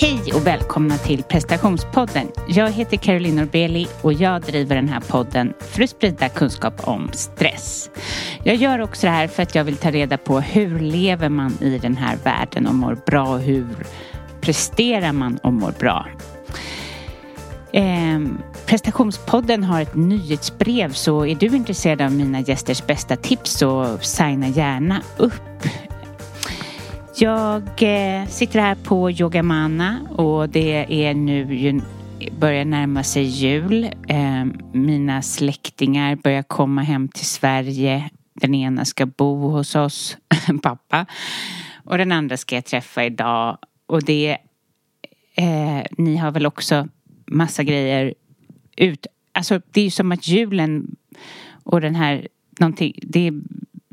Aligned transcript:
Hej 0.00 0.32
och 0.34 0.46
välkomna 0.46 0.96
till 0.98 1.22
prestationspodden. 1.22 2.28
Jag 2.48 2.70
heter 2.70 2.96
Caroline 2.96 3.36
Norbeli 3.36 3.86
och 4.02 4.12
jag 4.12 4.42
driver 4.42 4.76
den 4.76 4.88
här 4.88 5.00
podden 5.00 5.52
för 5.60 5.82
att 5.82 5.90
sprida 5.90 6.28
kunskap 6.28 6.88
om 6.88 7.10
stress. 7.12 7.90
Jag 8.44 8.56
gör 8.56 8.78
också 8.78 9.06
det 9.06 9.10
här 9.10 9.28
för 9.28 9.42
att 9.42 9.54
jag 9.54 9.64
vill 9.64 9.76
ta 9.76 9.90
reda 9.90 10.18
på 10.18 10.40
hur 10.40 10.80
lever 10.80 11.28
man 11.28 11.58
i 11.60 11.78
den 11.78 11.96
här 11.96 12.16
världen 12.24 12.66
och 12.66 12.74
mår 12.74 12.98
bra 13.06 13.28
och 13.28 13.40
hur 13.40 13.66
presterar 14.40 15.12
man 15.12 15.36
och 15.36 15.52
mår 15.52 15.74
bra. 15.78 16.06
Eh, 17.72 18.20
prestationspodden 18.66 19.64
har 19.64 19.80
ett 19.80 19.94
nyhetsbrev 19.94 20.92
så 20.92 21.26
är 21.26 21.34
du 21.34 21.46
intresserad 21.46 22.00
av 22.00 22.12
mina 22.12 22.40
gästers 22.40 22.86
bästa 22.86 23.16
tips 23.16 23.50
så 23.50 23.98
signa 24.00 24.48
gärna 24.48 25.02
upp 25.16 25.42
jag 27.20 27.62
eh, 27.82 28.26
sitter 28.26 28.60
här 28.60 28.74
på 28.74 29.10
Yogamana 29.10 30.00
och 30.10 30.48
det 30.48 31.04
är 31.06 31.14
nu 31.14 31.54
ju, 31.54 31.80
börjar 32.38 32.64
närma 32.64 33.02
sig 33.02 33.22
jul. 33.22 33.84
Eh, 34.08 34.44
mina 34.72 35.22
släktingar 35.22 36.16
börjar 36.16 36.42
komma 36.42 36.82
hem 36.82 37.08
till 37.08 37.26
Sverige. 37.26 38.10
Den 38.34 38.54
ena 38.54 38.84
ska 38.84 39.06
bo 39.06 39.48
hos 39.48 39.74
oss, 39.74 40.16
pappa. 40.62 41.06
Och 41.84 41.98
den 41.98 42.12
andra 42.12 42.36
ska 42.36 42.54
jag 42.54 42.64
träffa 42.64 43.04
idag. 43.04 43.58
Och 43.86 44.04
det, 44.04 44.38
eh, 45.34 45.82
ni 45.98 46.16
har 46.16 46.30
väl 46.30 46.46
också 46.46 46.88
massa 47.26 47.62
grejer 47.62 48.14
ut. 48.76 49.06
Alltså 49.32 49.60
det 49.70 49.80
är 49.80 49.84
ju 49.84 49.90
som 49.90 50.12
att 50.12 50.28
julen 50.28 50.96
och 51.62 51.80
den 51.80 51.94
här 51.94 52.28
någonting, 52.60 52.98
det 53.02 53.32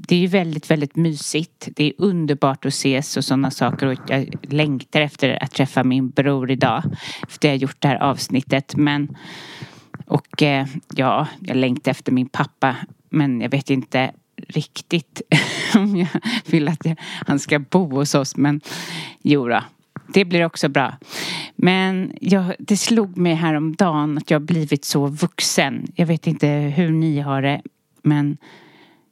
det 0.07 0.15
är 0.15 0.19
ju 0.19 0.27
väldigt, 0.27 0.71
väldigt 0.71 0.95
mysigt. 0.95 1.67
Det 1.75 1.83
är 1.83 1.93
underbart 1.97 2.65
att 2.65 2.73
ses 2.73 3.17
och 3.17 3.25
sådana 3.25 3.51
saker 3.51 3.87
och 3.87 3.99
jag 4.07 4.35
längtar 4.41 5.01
efter 5.01 5.43
att 5.43 5.51
träffa 5.51 5.83
min 5.83 6.09
bror 6.09 6.51
idag. 6.51 6.83
Efter 7.27 7.47
jag 7.47 7.57
gjort 7.57 7.81
det 7.81 7.87
här 7.87 8.03
avsnittet. 8.03 8.75
Men 8.75 9.17
och 10.05 10.43
eh, 10.43 10.67
ja, 10.95 11.27
jag 11.39 11.57
längtar 11.57 11.91
efter 11.91 12.11
min 12.11 12.29
pappa. 12.29 12.75
Men 13.09 13.41
jag 13.41 13.49
vet 13.49 13.69
inte 13.69 14.11
riktigt 14.47 15.21
om 15.75 15.95
jag 15.95 16.07
vill 16.45 16.67
att 16.67 16.87
han 17.27 17.39
ska 17.39 17.59
bo 17.59 17.95
hos 17.95 18.15
oss. 18.15 18.35
Men 18.35 18.61
jo 19.21 19.47
då, 19.47 19.63
det 20.07 20.25
blir 20.25 20.45
också 20.45 20.69
bra. 20.69 20.97
Men 21.55 22.17
jag, 22.21 22.53
det 22.59 22.77
slog 22.77 23.17
mig 23.17 23.33
häromdagen 23.33 24.17
att 24.17 24.31
jag 24.31 24.41
blivit 24.41 24.85
så 24.85 25.07
vuxen. 25.07 25.87
Jag 25.95 26.05
vet 26.05 26.27
inte 26.27 26.47
hur 26.47 26.89
ni 26.91 27.19
har 27.19 27.41
det. 27.41 27.61
Men 28.01 28.37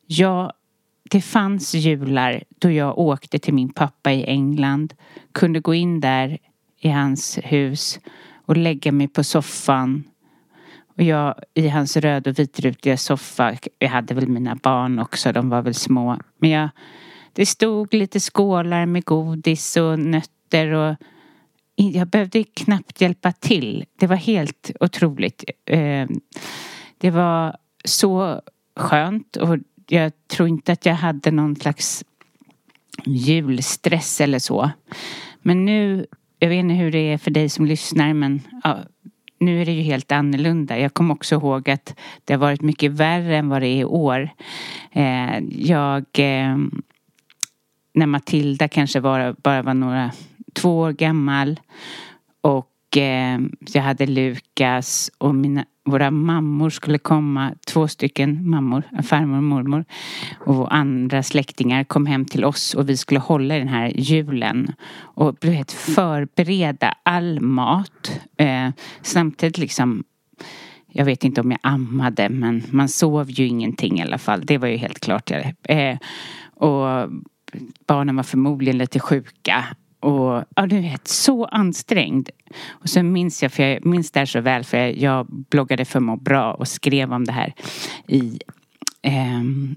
jag 0.07 0.51
det 1.13 1.21
fanns 1.21 1.73
jular 1.73 2.43
då 2.49 2.71
jag 2.71 2.97
åkte 2.97 3.39
till 3.39 3.53
min 3.53 3.73
pappa 3.73 4.11
i 4.11 4.23
England, 4.23 4.93
kunde 5.31 5.59
gå 5.59 5.73
in 5.73 5.99
där 5.99 6.37
i 6.79 6.89
hans 6.89 7.39
hus 7.43 7.99
och 8.45 8.57
lägga 8.57 8.91
mig 8.91 9.07
på 9.07 9.23
soffan. 9.23 10.03
Och 10.97 11.03
jag 11.03 11.35
i 11.53 11.67
hans 11.67 11.97
röd 11.97 12.27
och 12.27 12.39
vitrutiga 12.39 12.97
soffa, 12.97 13.57
jag 13.79 13.89
hade 13.89 14.13
väl 14.13 14.27
mina 14.27 14.55
barn 14.55 14.99
också, 14.99 15.31
de 15.31 15.49
var 15.49 15.61
väl 15.61 15.73
små. 15.73 16.17
Men 16.37 16.49
jag, 16.49 16.69
det 17.33 17.45
stod 17.45 17.93
lite 17.93 18.19
skålar 18.19 18.85
med 18.85 19.05
godis 19.05 19.77
och 19.77 19.99
nötter 19.99 20.71
och 20.71 20.95
jag 21.75 22.07
behövde 22.07 22.43
knappt 22.43 23.01
hjälpa 23.01 23.31
till. 23.31 23.85
Det 23.99 24.07
var 24.07 24.15
helt 24.15 24.71
otroligt. 24.79 25.43
Eh, 25.65 26.07
det 26.97 27.11
var 27.11 27.57
så 27.85 28.41
skönt 28.75 29.35
och 29.35 29.57
jag 29.87 30.11
tror 30.27 30.49
inte 30.49 30.71
att 30.71 30.85
jag 30.85 30.95
hade 30.95 31.31
någon 31.31 31.55
slags 31.55 32.03
julstress 33.05 34.21
eller 34.21 34.39
så. 34.39 34.71
Men 35.41 35.65
nu, 35.65 36.05
jag 36.39 36.49
vet 36.49 36.59
inte 36.59 36.75
hur 36.75 36.91
det 36.91 37.13
är 37.13 37.17
för 37.17 37.31
dig 37.31 37.49
som 37.49 37.65
lyssnar 37.65 38.13
men 38.13 38.41
ja, 38.63 38.79
nu 39.39 39.61
är 39.61 39.65
det 39.65 39.71
ju 39.71 39.81
helt 39.81 40.11
annorlunda. 40.11 40.79
Jag 40.79 40.93
kommer 40.93 41.13
också 41.13 41.35
ihåg 41.35 41.69
att 41.69 41.95
det 42.25 42.33
har 42.33 42.39
varit 42.39 42.61
mycket 42.61 42.91
värre 42.91 43.37
än 43.37 43.49
vad 43.49 43.61
det 43.61 43.67
är 43.67 43.77
i 43.77 43.85
år. 43.85 44.29
Eh, 44.91 45.39
jag, 45.49 46.05
eh, 46.13 46.57
när 47.93 48.05
Matilda 48.05 48.67
kanske 48.67 48.99
var, 48.99 49.35
bara 49.43 49.61
var 49.61 49.73
några, 49.73 50.11
två 50.53 50.79
år 50.79 50.91
gammal 50.91 51.59
och 52.41 52.72
eh, 52.97 53.39
jag 53.73 53.81
hade 53.81 54.05
Lukas 54.05 55.11
och 55.17 55.35
mina 55.35 55.65
våra 55.85 56.11
mammor 56.11 56.69
skulle 56.69 56.97
komma, 56.97 57.53
två 57.67 57.87
stycken 57.87 58.49
mammor, 58.49 58.83
farmor 59.03 59.37
och 59.37 59.43
mormor 59.43 59.85
och 60.39 60.75
andra 60.75 61.23
släktingar 61.23 61.83
kom 61.83 62.05
hem 62.05 62.25
till 62.25 62.45
oss 62.45 62.73
och 62.73 62.89
vi 62.89 62.97
skulle 62.97 63.19
hålla 63.19 63.57
den 63.57 63.67
här 63.67 63.91
julen 63.95 64.73
och 64.99 65.37
vet, 65.41 65.71
förbereda 65.71 66.93
all 67.03 67.39
mat. 67.41 68.19
Eh, 68.37 68.69
samtidigt 69.01 69.57
liksom 69.57 70.03
jag 70.87 71.05
vet 71.05 71.23
inte 71.23 71.41
om 71.41 71.51
jag 71.51 71.59
ammade 71.63 72.29
men 72.29 72.63
man 72.71 72.89
sov 72.89 73.31
ju 73.31 73.47
ingenting 73.47 73.99
i 73.99 74.01
alla 74.01 74.17
fall. 74.17 74.45
Det 74.45 74.57
var 74.57 74.67
ju 74.67 74.77
helt 74.77 74.99
klart. 74.99 75.31
Eh, 75.63 75.97
och 76.55 77.09
barnen 77.87 78.15
var 78.15 78.23
förmodligen 78.23 78.77
lite 78.77 78.99
sjuka 78.99 79.65
och 80.03 80.43
ja, 80.55 80.67
du 80.67 80.81
vet, 80.81 81.07
så 81.07 81.45
ansträngd. 81.45 82.29
Och 82.69 82.89
sen 82.89 83.11
minns 83.11 83.43
jag, 83.43 83.51
för 83.51 83.63
jag 83.63 83.85
minns 83.85 84.11
det 84.11 84.19
här 84.19 84.25
så 84.25 84.41
väl 84.41 84.63
för 84.63 84.77
jag, 84.77 84.97
jag 84.97 85.27
bloggade 85.29 85.85
för 85.85 85.99
Må 85.99 86.15
bra 86.15 86.53
och 86.53 86.67
skrev 86.67 87.13
om 87.13 87.25
det 87.25 87.31
här 87.31 87.53
i, 88.07 88.39
ehm, 89.01 89.75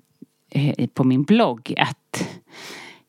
eh, 0.51 0.87
på 0.87 1.05
min 1.05 1.23
blogg 1.23 1.75
att 1.79 2.29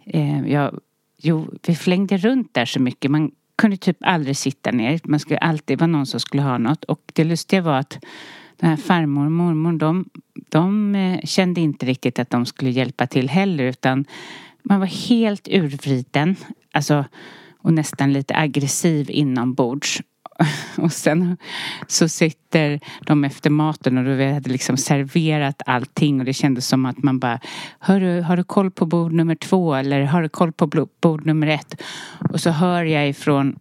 eh, 0.06 0.48
jag, 0.48 0.80
jo, 1.18 1.48
vi 1.68 1.76
flängde 1.76 2.18
runt 2.18 2.54
där 2.54 2.66
så 2.66 2.82
mycket. 2.82 3.12
Man 3.12 3.32
kunde 3.56 3.78
typ 3.78 3.98
aldrig 4.02 4.38
sitta 4.38 4.72
ner. 4.72 5.00
Man 5.04 5.20
skulle 5.20 5.40
alltid 5.40 5.80
vara 5.80 5.88
någon 5.88 6.06
som 6.06 6.20
skulle 6.20 6.42
ha 6.42 6.58
något. 6.58 6.84
Och 6.84 7.02
det 7.14 7.24
lustiga 7.24 7.62
var 7.62 7.80
att 7.80 8.00
den 8.58 8.70
här 8.70 8.78
farmor 8.78 9.26
och 9.26 9.32
mormor 9.32 9.74
de, 9.74 10.10
de 10.50 10.96
eh, 10.96 11.20
kände 11.24 11.62
inte 11.62 11.86
riktigt 11.86 12.20
att 12.20 12.30
de 12.30 12.46
skulle 12.46 12.70
hjälpa 12.70 13.08
till 13.08 13.30
heller 13.30 13.64
utan 13.64 14.06
man 14.70 14.80
var 14.80 14.88
helt 14.88 15.48
urvriden. 15.48 16.36
Alltså, 16.74 17.06
och 17.60 17.74
nästan 17.74 18.14
lite 18.14 18.36
aggressiv 18.36 19.10
inombords. 19.10 20.02
Och 20.78 20.92
sen 20.94 21.38
så 21.88 22.10
sitter 22.10 22.80
de 23.06 23.24
efter 23.24 23.50
maten 23.50 23.98
och 23.98 24.04
då 24.04 24.14
vi 24.14 24.32
hade 24.32 24.50
liksom 24.50 24.78
serverat 24.78 25.62
allting 25.66 26.20
och 26.20 26.26
det 26.26 26.34
kändes 26.34 26.68
som 26.68 26.86
att 26.86 27.04
man 27.04 27.20
bara 27.20 27.40
Hörru, 27.80 28.22
har 28.22 28.38
du 28.38 28.44
koll 28.44 28.72
på 28.72 28.86
bord 28.86 29.14
nummer 29.14 29.36
två 29.36 29.76
eller 29.76 30.04
har 30.04 30.22
du 30.22 30.30
koll 30.30 30.52
på 30.52 30.88
bord 31.02 31.26
nummer 31.26 31.48
ett? 31.48 31.82
Och 32.30 32.42
så 32.42 32.50
hör 32.50 32.84
jag 32.84 33.10
ifrån 33.10 33.60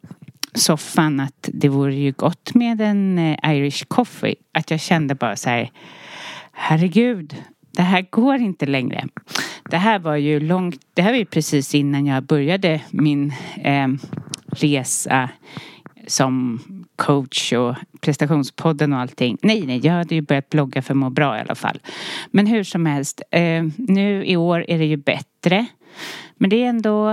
soffan 0.54 1.20
att 1.20 1.48
det 1.52 1.68
vore 1.68 1.94
ju 1.94 2.12
gott 2.12 2.54
med 2.54 2.80
en 2.80 3.18
eh, 3.18 3.56
Irish 3.56 3.84
coffee. 3.88 4.34
Att 4.52 4.70
jag 4.70 4.80
kände 4.80 5.14
bara 5.14 5.36
så 5.36 5.50
här 5.50 5.70
Herregud, 6.52 7.36
det 7.76 7.82
här 7.82 8.06
går 8.10 8.36
inte 8.36 8.66
längre. 8.66 9.04
Det 9.70 9.76
här 9.76 9.98
var 9.98 10.16
ju 10.16 10.40
långt, 10.40 10.80
det 10.94 11.02
här 11.02 11.10
var 11.10 11.18
ju 11.18 11.24
precis 11.24 11.74
innan 11.74 12.06
jag 12.06 12.22
började 12.22 12.80
min 12.90 13.32
eh, 13.64 13.88
resa 14.46 15.30
som 16.06 16.60
coach 16.96 17.52
och 17.52 17.74
prestationspodden 18.00 18.92
och 18.92 18.98
allting. 18.98 19.38
Nej, 19.42 19.66
nej, 19.66 19.80
jag 19.86 19.92
hade 19.92 20.14
ju 20.14 20.20
börjat 20.20 20.50
blogga 20.50 20.82
för 20.82 20.94
att 20.94 20.98
må 20.98 21.10
bra 21.10 21.38
i 21.38 21.40
alla 21.40 21.54
fall. 21.54 21.80
Men 22.30 22.46
hur 22.46 22.64
som 22.64 22.86
helst, 22.86 23.22
eh, 23.30 23.64
nu 23.76 24.24
i 24.24 24.36
år 24.36 24.64
är 24.68 24.78
det 24.78 24.84
ju 24.84 24.96
bättre. 24.96 25.66
Men 26.36 26.50
det 26.50 26.62
är 26.62 26.68
ändå 26.68 27.10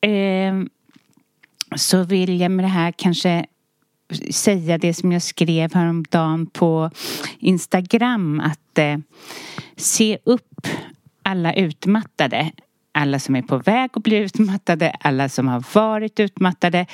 eh, 0.00 0.54
så 1.76 2.02
vill 2.02 2.40
jag 2.40 2.50
med 2.50 2.64
det 2.64 2.68
här 2.68 2.92
kanske 2.96 3.46
säga 4.30 4.78
det 4.78 4.94
som 4.94 5.12
jag 5.12 5.22
skrev 5.22 5.74
häromdagen 5.74 6.46
på 6.46 6.90
Instagram 7.38 8.40
att 8.40 8.78
eh, 8.78 8.96
se 9.76 10.18
upp 10.24 10.66
alla 11.34 11.54
utmattade. 11.54 12.50
Alla 12.92 13.18
som 13.18 13.36
är 13.36 13.42
på 13.42 13.58
väg 13.58 13.90
att 13.92 14.02
bli 14.02 14.16
utmattade, 14.16 14.96
alla 15.00 15.28
som 15.28 15.48
har 15.48 15.64
varit 15.74 16.20
utmattade, 16.20 16.86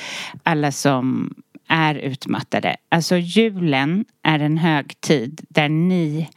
alla 0.42 0.72
som 0.72 1.34
är 1.68 1.94
utmattade. 1.94 2.76
Alltså 2.88 3.16
julen 3.16 4.04
är 4.22 4.38
en 4.38 4.58
högtid 4.58 5.40
där 5.48 5.68
ni 5.68 6.28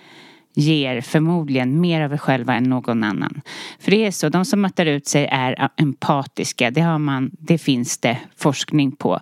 ger 0.56 1.02
förmodligen 1.02 1.82
mer 1.82 2.02
av 2.02 2.14
er 2.14 2.18
själva 2.18 2.56
än 2.56 2.64
någon 2.64 3.04
annan. 3.04 3.42
För 3.80 3.92
det 3.92 4.06
är 4.06 4.12
så, 4.12 4.30
de 4.30 4.46
som 4.46 4.62
mattar 4.62 4.86
ut 4.86 5.08
sig 5.08 5.28
är 5.32 5.70
empatiska. 5.78 6.72
Det, 6.72 6.82
har 6.82 7.00
man, 7.00 7.32
det 7.40 7.58
finns 7.58 7.98
det 7.98 8.18
forskning 8.38 8.92
på. 8.92 9.20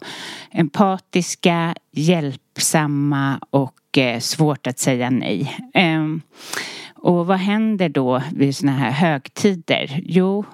Empatiska, 0.51 1.75
hjälpsamma 1.91 3.39
och 3.49 3.97
eh, 3.97 4.19
svårt 4.19 4.67
att 4.67 4.79
säga 4.79 5.09
nej. 5.09 5.57
Eh, 5.73 6.05
och 7.01 7.25
vad 7.25 7.37
händer 7.37 7.89
då 7.89 8.21
vid 8.33 8.55
sådana 8.55 8.77
här 8.77 8.91
högtider? 8.91 10.01
Jo, 10.03 10.45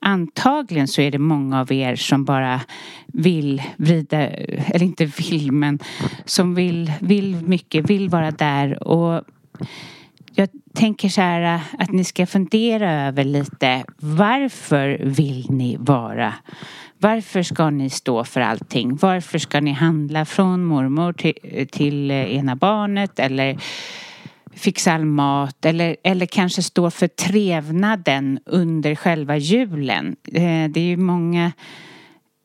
antagligen 0.00 0.88
så 0.88 1.00
är 1.00 1.10
det 1.10 1.18
många 1.18 1.60
av 1.60 1.72
er 1.72 1.96
som 1.96 2.24
bara 2.24 2.60
vill 3.06 3.62
vrida, 3.76 4.28
eller 4.28 4.82
inte 4.82 5.04
vill, 5.04 5.52
men 5.52 5.78
som 6.24 6.54
vill, 6.54 6.92
vill 7.00 7.36
mycket, 7.36 7.90
vill 7.90 8.08
vara 8.08 8.30
där. 8.30 8.88
Och 8.88 9.24
jag 10.34 10.48
tänker 10.74 11.08
så 11.08 11.20
här 11.20 11.60
att 11.78 11.92
ni 11.92 12.04
ska 12.04 12.26
fundera 12.26 12.92
över 13.06 13.24
lite 13.24 13.84
varför 13.98 15.00
vill 15.04 15.46
ni 15.50 15.76
vara 15.80 16.34
Varför 16.98 17.42
ska 17.42 17.70
ni 17.70 17.90
stå 17.90 18.24
för 18.24 18.40
allting? 18.40 18.96
Varför 18.96 19.38
ska 19.38 19.60
ni 19.60 19.72
handla 19.72 20.24
från 20.24 20.64
mormor 20.64 21.12
till, 21.12 21.68
till 21.72 22.10
ena 22.10 22.56
barnet 22.56 23.18
eller 23.18 23.58
fixa 24.54 24.92
all 24.92 25.04
mat 25.04 25.64
eller, 25.64 25.96
eller 26.04 26.26
kanske 26.26 26.62
stå 26.62 26.90
för 26.90 27.08
trevnaden 27.08 28.38
under 28.46 28.94
själva 28.94 29.36
julen. 29.36 30.16
Eh, 30.32 30.70
det 30.70 30.80
är 30.80 30.84
ju 30.84 30.96
många 30.96 31.52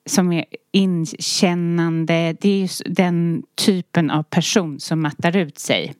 som 0.05 0.31
är 0.31 0.45
inkännande. 0.71 2.35
Det 2.41 2.49
är 2.49 2.57
ju 2.57 2.67
den 2.93 3.43
typen 3.55 4.11
av 4.11 4.23
person 4.23 4.79
som 4.79 5.01
mattar 5.01 5.35
ut 5.35 5.59
sig. 5.59 5.93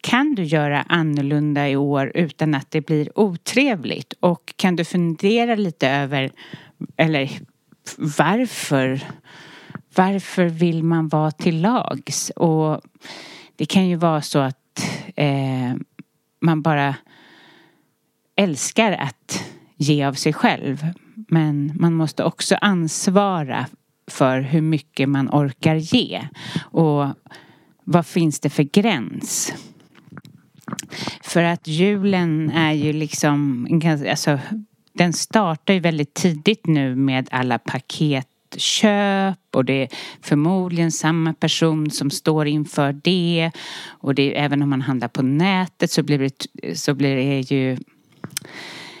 Kan 0.00 0.34
du 0.34 0.42
göra 0.42 0.82
annorlunda 0.82 1.68
i 1.68 1.76
år 1.76 2.12
utan 2.14 2.54
att 2.54 2.70
det 2.70 2.80
blir 2.80 3.18
otrevligt? 3.18 4.14
Och 4.20 4.54
kan 4.56 4.76
du 4.76 4.84
fundera 4.84 5.54
lite 5.54 5.88
över, 5.88 6.30
eller 6.96 7.30
varför? 7.98 9.00
Varför 9.96 10.44
vill 10.44 10.82
man 10.82 11.08
vara 11.08 11.30
till 11.30 11.60
lags? 11.60 12.30
Och 12.30 12.80
det 13.56 13.66
kan 13.66 13.88
ju 13.88 13.96
vara 13.96 14.22
så 14.22 14.38
att 14.38 14.56
eh, 15.16 15.74
man 16.40 16.62
bara 16.62 16.94
älskar 18.36 18.92
att 18.92 19.44
ge 19.76 20.04
av 20.04 20.12
sig 20.12 20.32
själv. 20.32 20.86
Men 21.14 21.72
man 21.74 21.94
måste 21.94 22.24
också 22.24 22.56
ansvara 22.60 23.66
för 24.06 24.40
hur 24.40 24.60
mycket 24.60 25.08
man 25.08 25.28
orkar 25.28 25.74
ge. 25.74 26.28
Och 26.60 27.06
vad 27.84 28.06
finns 28.06 28.40
det 28.40 28.50
för 28.50 28.62
gräns? 28.62 29.54
För 31.22 31.42
att 31.42 31.66
julen 31.66 32.50
är 32.50 32.72
ju 32.72 32.92
liksom, 32.92 33.68
alltså, 34.10 34.38
den 34.92 35.12
startar 35.12 35.74
ju 35.74 35.80
väldigt 35.80 36.14
tidigt 36.14 36.66
nu 36.66 36.96
med 36.96 37.28
alla 37.30 37.58
paket 37.58 38.28
köp 38.60 39.38
och 39.56 39.64
det 39.64 39.82
är 39.82 39.88
förmodligen 40.22 40.92
samma 40.92 41.34
person 41.34 41.90
som 41.90 42.10
står 42.10 42.46
inför 42.46 42.92
det. 42.92 43.50
Och 43.86 44.14
det 44.14 44.36
är, 44.36 44.44
även 44.44 44.62
om 44.62 44.70
man 44.70 44.82
handlar 44.82 45.08
på 45.08 45.22
nätet 45.22 45.90
så 45.90 46.02
blir 46.02 46.18
det, 46.18 46.76
så 46.76 46.94
blir 46.94 47.16
det 47.16 47.50
ju 47.50 47.78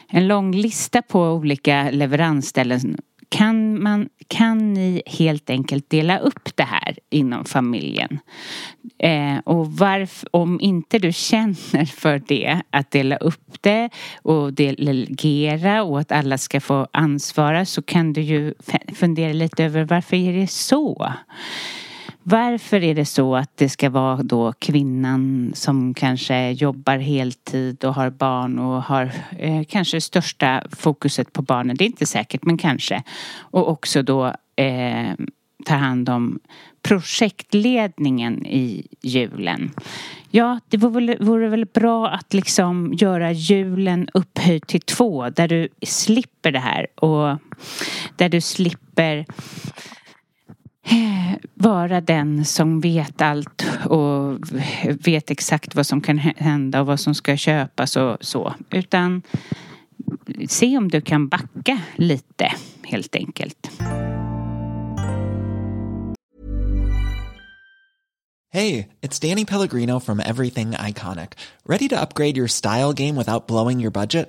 en 0.08 0.26
lång 0.28 0.54
lista 0.54 1.02
på 1.02 1.20
olika 1.20 1.90
leveransställen 1.90 2.96
kan, 3.34 3.82
man, 3.82 4.08
kan 4.28 4.74
ni 4.74 5.02
helt 5.06 5.50
enkelt 5.50 5.90
dela 5.90 6.18
upp 6.18 6.56
det 6.56 6.62
här 6.62 6.98
inom 7.10 7.44
familjen? 7.44 8.18
Eh, 8.98 9.38
och 9.44 9.72
varför, 9.72 10.28
om 10.36 10.60
inte 10.60 10.98
du 10.98 11.12
känner 11.30 11.84
för 11.84 12.22
det, 12.26 12.60
att 12.70 12.90
dela 12.90 13.16
upp 13.16 13.62
det 13.62 13.90
och 14.22 14.52
delegera 14.52 15.82
och 15.82 16.00
att 16.00 16.12
alla 16.12 16.38
ska 16.38 16.60
få 16.60 16.86
ansvara 16.92 17.64
så 17.64 17.82
kan 17.82 18.12
du 18.12 18.20
ju 18.20 18.54
fundera 18.94 19.32
lite 19.32 19.64
över 19.64 19.84
varför 19.84 20.16
är 20.16 20.32
det 20.32 20.50
så? 20.50 21.12
Varför 22.26 22.84
är 22.84 22.94
det 22.94 23.04
så 23.04 23.36
att 23.36 23.56
det 23.56 23.68
ska 23.68 23.90
vara 23.90 24.22
då 24.22 24.52
kvinnan 24.52 25.52
som 25.54 25.94
kanske 25.94 26.50
jobbar 26.50 26.98
heltid 26.98 27.84
och 27.84 27.94
har 27.94 28.10
barn 28.10 28.58
och 28.58 28.82
har 28.82 29.12
eh, 29.38 29.64
kanske 29.68 30.00
största 30.00 30.62
fokuset 30.70 31.32
på 31.32 31.42
barnen, 31.42 31.76
det 31.76 31.84
är 31.84 31.86
inte 31.86 32.06
säkert 32.06 32.44
men 32.44 32.58
kanske. 32.58 33.02
Och 33.38 33.68
också 33.68 34.02
då 34.02 34.26
eh, 34.56 35.12
tar 35.64 35.76
hand 35.76 36.08
om 36.08 36.38
projektledningen 36.82 38.46
i 38.46 38.86
julen. 39.02 39.70
Ja, 40.30 40.60
det 40.68 40.76
vore 40.76 41.06
väl, 41.06 41.16
vore 41.20 41.48
väl 41.48 41.66
bra 41.66 42.08
att 42.08 42.34
liksom 42.34 42.94
göra 42.94 43.32
julen 43.32 44.08
upphöjd 44.14 44.66
till 44.66 44.80
två 44.80 45.30
där 45.30 45.48
du 45.48 45.68
slipper 45.82 46.52
det 46.52 46.58
här 46.58 46.86
och 46.94 47.38
där 48.16 48.28
du 48.28 48.40
slipper 48.40 49.26
Eh, 50.84 51.38
vara 51.54 52.00
den 52.00 52.44
som 52.44 52.80
vet 52.80 53.22
allt 53.22 53.66
och 53.84 54.38
vet 55.06 55.30
exakt 55.30 55.74
vad 55.74 55.86
som 55.86 56.00
kan 56.00 56.18
hända 56.18 56.80
och 56.80 56.86
vad 56.86 57.00
som 57.00 57.14
ska 57.14 57.36
köpas 57.36 57.96
och 57.96 58.16
så. 58.20 58.54
Utan 58.70 59.22
se 60.48 60.78
om 60.78 60.88
du 60.88 61.00
kan 61.00 61.28
backa 61.28 61.80
lite 61.96 62.52
helt 62.82 63.16
enkelt. 63.16 63.70
Hej, 68.52 68.88
det 69.00 69.24
är 69.24 69.28
Danny 69.28 69.44
Pellegrino 69.44 70.00
from 70.00 70.20
Everything 70.20 70.74
Iconic. 70.88 71.30
Ready 71.66 71.88
to 71.88 71.96
upgrade 71.96 72.36
your 72.36 72.48
style 72.48 72.92
game 72.92 73.18
without 73.18 73.46
blowing 73.46 73.80
your 73.80 73.90
budget? 73.90 74.28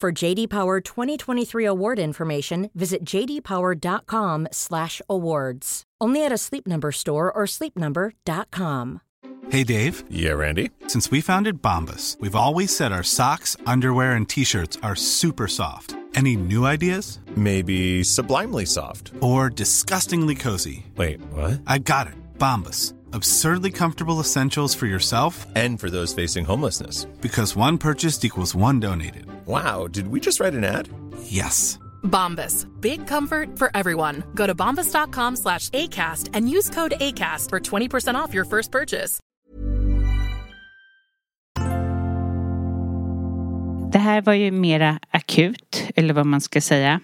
For 0.00 0.12
JD 0.12 0.48
Power 0.48 0.80
2023 0.80 1.64
award 1.64 1.98
information, 1.98 2.70
visit 2.76 3.04
jdpower.com/awards. 3.04 5.82
Only 6.00 6.24
at 6.24 6.30
a 6.30 6.38
Sleep 6.38 6.68
Number 6.68 6.92
store 6.92 7.32
or 7.32 7.46
sleepnumber.com. 7.46 9.00
Hey 9.50 9.64
Dave. 9.64 10.04
Yeah, 10.08 10.34
Randy. 10.34 10.70
Since 10.86 11.10
we 11.10 11.20
founded 11.20 11.60
Bombus, 11.60 12.16
we've 12.20 12.36
always 12.36 12.76
said 12.76 12.92
our 12.92 13.02
socks, 13.02 13.56
underwear, 13.66 14.12
and 14.12 14.28
t-shirts 14.28 14.78
are 14.84 14.94
super 14.94 15.48
soft. 15.48 15.96
Any 16.14 16.36
new 16.36 16.64
ideas? 16.64 17.18
Maybe 17.34 18.04
sublimely 18.04 18.66
soft 18.66 19.10
or 19.20 19.50
disgustingly 19.50 20.36
cozy. 20.36 20.86
Wait, 20.96 21.20
what? 21.32 21.60
I 21.66 21.78
got 21.78 22.06
it. 22.06 22.14
Bombus 22.38 22.94
Absurdly 23.12 23.70
comfortable 23.70 24.20
essentials 24.20 24.74
for 24.74 24.86
yourself 24.86 25.46
and 25.54 25.80
for 25.80 25.90
those 25.90 26.12
facing 26.12 26.44
homelessness. 26.44 27.06
Because 27.20 27.56
one 27.56 27.78
purchased 27.78 28.24
equals 28.24 28.54
one 28.54 28.80
donated. 28.80 29.26
Wow, 29.48 29.88
did 29.88 30.08
we 30.08 30.20
just 30.20 30.40
write 30.40 30.52
an 30.52 30.64
ad? 30.64 30.88
Yes. 31.22 31.78
Bombas. 32.02 32.66
Big 32.80 33.06
comfort 33.06 33.58
for 33.58 33.70
everyone. 33.74 34.22
Go 34.34 34.46
to 34.46 34.54
bombas.com 34.54 35.36
slash 35.36 35.70
ACAST 35.70 36.30
and 36.34 36.50
use 36.50 36.68
code 36.68 36.94
ACAST 37.00 37.48
for 37.48 37.60
20% 37.60 38.14
off 38.14 38.34
your 38.34 38.44
first 38.44 38.70
purchase. 38.70 39.20
Det 43.92 43.98
här 43.98 44.22
var 44.22 44.32
ju 44.32 44.50
mera 44.50 44.98
akut, 45.10 45.84
eller 45.96 46.14
vad 46.14 46.26
man 46.26 46.40
ska 46.40 46.60
säga. 46.60 47.00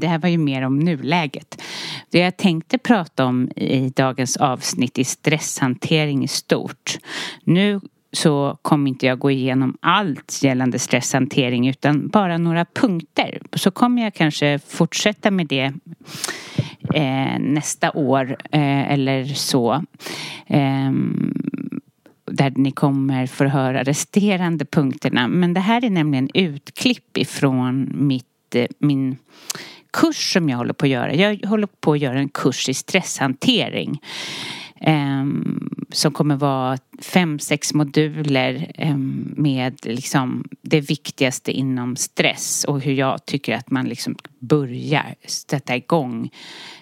Det 0.00 0.06
här 0.06 0.18
var 0.18 0.28
ju 0.28 0.38
mer 0.38 0.62
om 0.62 0.78
nuläget. 0.78 1.62
Det 2.10 2.18
jag 2.18 2.36
tänkte 2.36 2.78
prata 2.78 3.24
om 3.24 3.50
i 3.56 3.92
dagens 3.96 4.36
avsnitt 4.36 4.98
är 4.98 5.04
stresshantering 5.04 6.24
i 6.24 6.28
stort. 6.28 6.98
Nu 7.44 7.80
så 8.12 8.58
kommer 8.62 8.88
inte 8.88 9.06
jag 9.06 9.18
gå 9.18 9.30
igenom 9.30 9.76
allt 9.80 10.40
gällande 10.42 10.78
stresshantering 10.78 11.68
utan 11.68 12.08
bara 12.08 12.38
några 12.38 12.64
punkter. 12.64 13.40
Så 13.52 13.70
kommer 13.70 14.02
jag 14.02 14.14
kanske 14.14 14.58
fortsätta 14.68 15.30
med 15.30 15.46
det 15.46 15.72
eh, 16.94 17.38
nästa 17.38 17.92
år 17.92 18.36
eh, 18.50 18.92
eller 18.92 19.24
så. 19.24 19.84
Eh, 20.46 20.92
där 22.30 22.52
ni 22.56 22.70
kommer 22.70 23.26
få 23.26 23.44
höra 23.44 23.82
resterande 23.82 24.64
punkterna. 24.64 25.28
Men 25.28 25.54
det 25.54 25.60
här 25.60 25.84
är 25.84 25.90
nämligen 25.90 26.30
utklipp 26.34 27.16
ifrån 27.16 27.90
mitt, 27.94 28.54
eh, 28.54 28.66
min 28.78 29.16
kurs 29.90 30.32
som 30.32 30.48
jag 30.48 30.56
håller 30.56 30.72
på 30.72 30.86
att 30.86 30.90
göra. 30.90 31.14
Jag 31.14 31.46
håller 31.46 31.68
på 31.80 31.92
att 31.92 31.98
göra 31.98 32.18
en 32.18 32.28
kurs 32.28 32.68
i 32.68 32.74
stresshantering. 32.74 34.00
Ehm, 34.80 35.70
som 35.90 36.12
kommer 36.12 36.36
vara 36.36 36.78
fem, 37.02 37.38
sex 37.38 37.74
moduler 37.74 38.72
ehm, 38.74 39.34
med 39.36 39.86
liksom 39.86 40.44
det 40.62 40.80
viktigaste 40.80 41.52
inom 41.52 41.96
stress 41.96 42.64
och 42.64 42.80
hur 42.80 42.92
jag 42.92 43.26
tycker 43.26 43.54
att 43.54 43.70
man 43.70 43.88
liksom 43.88 44.16
börjar 44.38 45.14
sätta 45.26 45.76
igång 45.76 46.30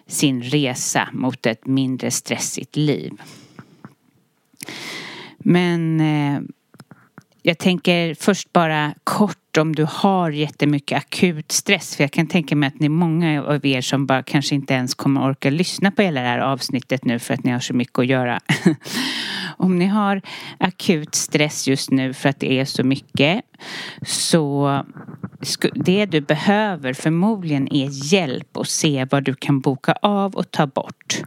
sin 0.06 0.42
resa 0.42 1.08
mot 1.12 1.46
ett 1.46 1.66
mindre 1.66 2.10
stressigt 2.10 2.76
liv. 2.76 3.12
Men 5.38 6.00
ehm, 6.00 6.48
jag 7.48 7.58
tänker 7.58 8.14
först 8.14 8.52
bara 8.52 8.94
kort 9.04 9.56
om 9.58 9.74
du 9.74 9.86
har 9.88 10.30
jättemycket 10.30 10.98
akut 10.98 11.52
stress. 11.52 11.96
För 11.96 12.04
jag 12.04 12.10
kan 12.10 12.26
tänka 12.26 12.56
mig 12.56 12.66
att 12.66 12.80
ni 12.80 12.86
är 12.86 12.90
många 12.90 13.42
av 13.42 13.66
er 13.66 13.80
som 13.80 14.06
bara 14.06 14.22
kanske 14.22 14.54
inte 14.54 14.74
ens 14.74 14.94
kommer 14.94 15.30
orka 15.30 15.50
lyssna 15.50 15.90
på 15.90 16.02
hela 16.02 16.20
det 16.20 16.28
här 16.28 16.38
avsnittet 16.38 17.04
nu 17.04 17.18
för 17.18 17.34
att 17.34 17.44
ni 17.44 17.50
har 17.50 17.60
så 17.60 17.74
mycket 17.74 17.98
att 17.98 18.06
göra. 18.06 18.40
om 19.56 19.78
ni 19.78 19.86
har 19.86 20.22
akut 20.58 21.14
stress 21.14 21.68
just 21.68 21.90
nu 21.90 22.14
för 22.14 22.28
att 22.28 22.40
det 22.40 22.60
är 22.60 22.64
så 22.64 22.84
mycket 22.84 23.40
så 24.06 24.84
det 25.74 26.06
du 26.06 26.20
behöver 26.20 26.92
förmodligen 26.92 27.74
är 27.74 28.12
hjälp 28.12 28.56
och 28.56 28.68
se 28.68 29.06
vad 29.10 29.24
du 29.24 29.34
kan 29.34 29.60
boka 29.60 29.92
av 30.02 30.34
och 30.34 30.50
ta 30.50 30.66
bort. 30.66 31.22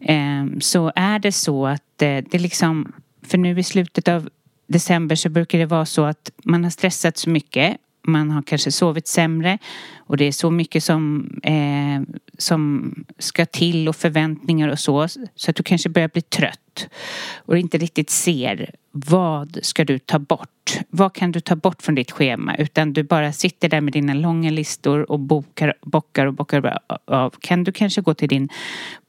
Ehm, 0.00 0.60
så 0.60 0.92
är 0.94 1.18
det 1.18 1.32
så 1.32 1.66
att 1.66 2.02
eh, 2.02 2.24
det 2.30 2.38
liksom 2.38 2.92
för 3.22 3.38
nu 3.38 3.58
i 3.58 3.62
slutet 3.62 4.08
av 4.08 4.28
december 4.72 5.16
så 5.16 5.28
brukar 5.28 5.58
det 5.58 5.66
vara 5.66 5.86
så 5.86 6.04
att 6.04 6.30
man 6.44 6.64
har 6.64 6.70
stressat 6.70 7.16
så 7.16 7.30
mycket 7.30 7.76
man 8.02 8.30
har 8.30 8.42
kanske 8.42 8.72
sovit 8.72 9.06
sämre 9.06 9.58
och 9.98 10.16
det 10.16 10.24
är 10.24 10.32
så 10.32 10.50
mycket 10.50 10.84
som, 10.84 11.30
eh, 11.42 12.16
som 12.38 12.94
ska 13.18 13.46
till 13.46 13.88
och 13.88 13.96
förväntningar 13.96 14.68
och 14.68 14.78
så 14.78 15.08
så 15.34 15.50
att 15.50 15.56
du 15.56 15.62
kanske 15.62 15.88
börjar 15.88 16.08
bli 16.08 16.22
trött 16.22 16.88
och 17.36 17.58
inte 17.58 17.78
riktigt 17.78 18.10
ser 18.10 18.74
vad 18.90 19.58
ska 19.62 19.84
du 19.84 19.98
ta 19.98 20.18
bort? 20.18 20.48
Vad 20.90 21.12
kan 21.14 21.32
du 21.32 21.40
ta 21.40 21.56
bort 21.56 21.82
från 21.82 21.94
ditt 21.94 22.10
schema? 22.10 22.56
Utan 22.56 22.92
du 22.92 23.02
bara 23.02 23.32
sitter 23.32 23.68
där 23.68 23.80
med 23.80 23.92
dina 23.92 24.14
långa 24.14 24.50
listor 24.50 25.10
och 25.10 25.20
bokar, 25.20 25.74
bockar 25.82 26.26
och 26.26 26.34
bockar 26.34 26.78
av. 27.04 27.34
Kan 27.40 27.64
du 27.64 27.72
kanske 27.72 28.00
gå 28.00 28.14
till 28.14 28.28
din 28.28 28.48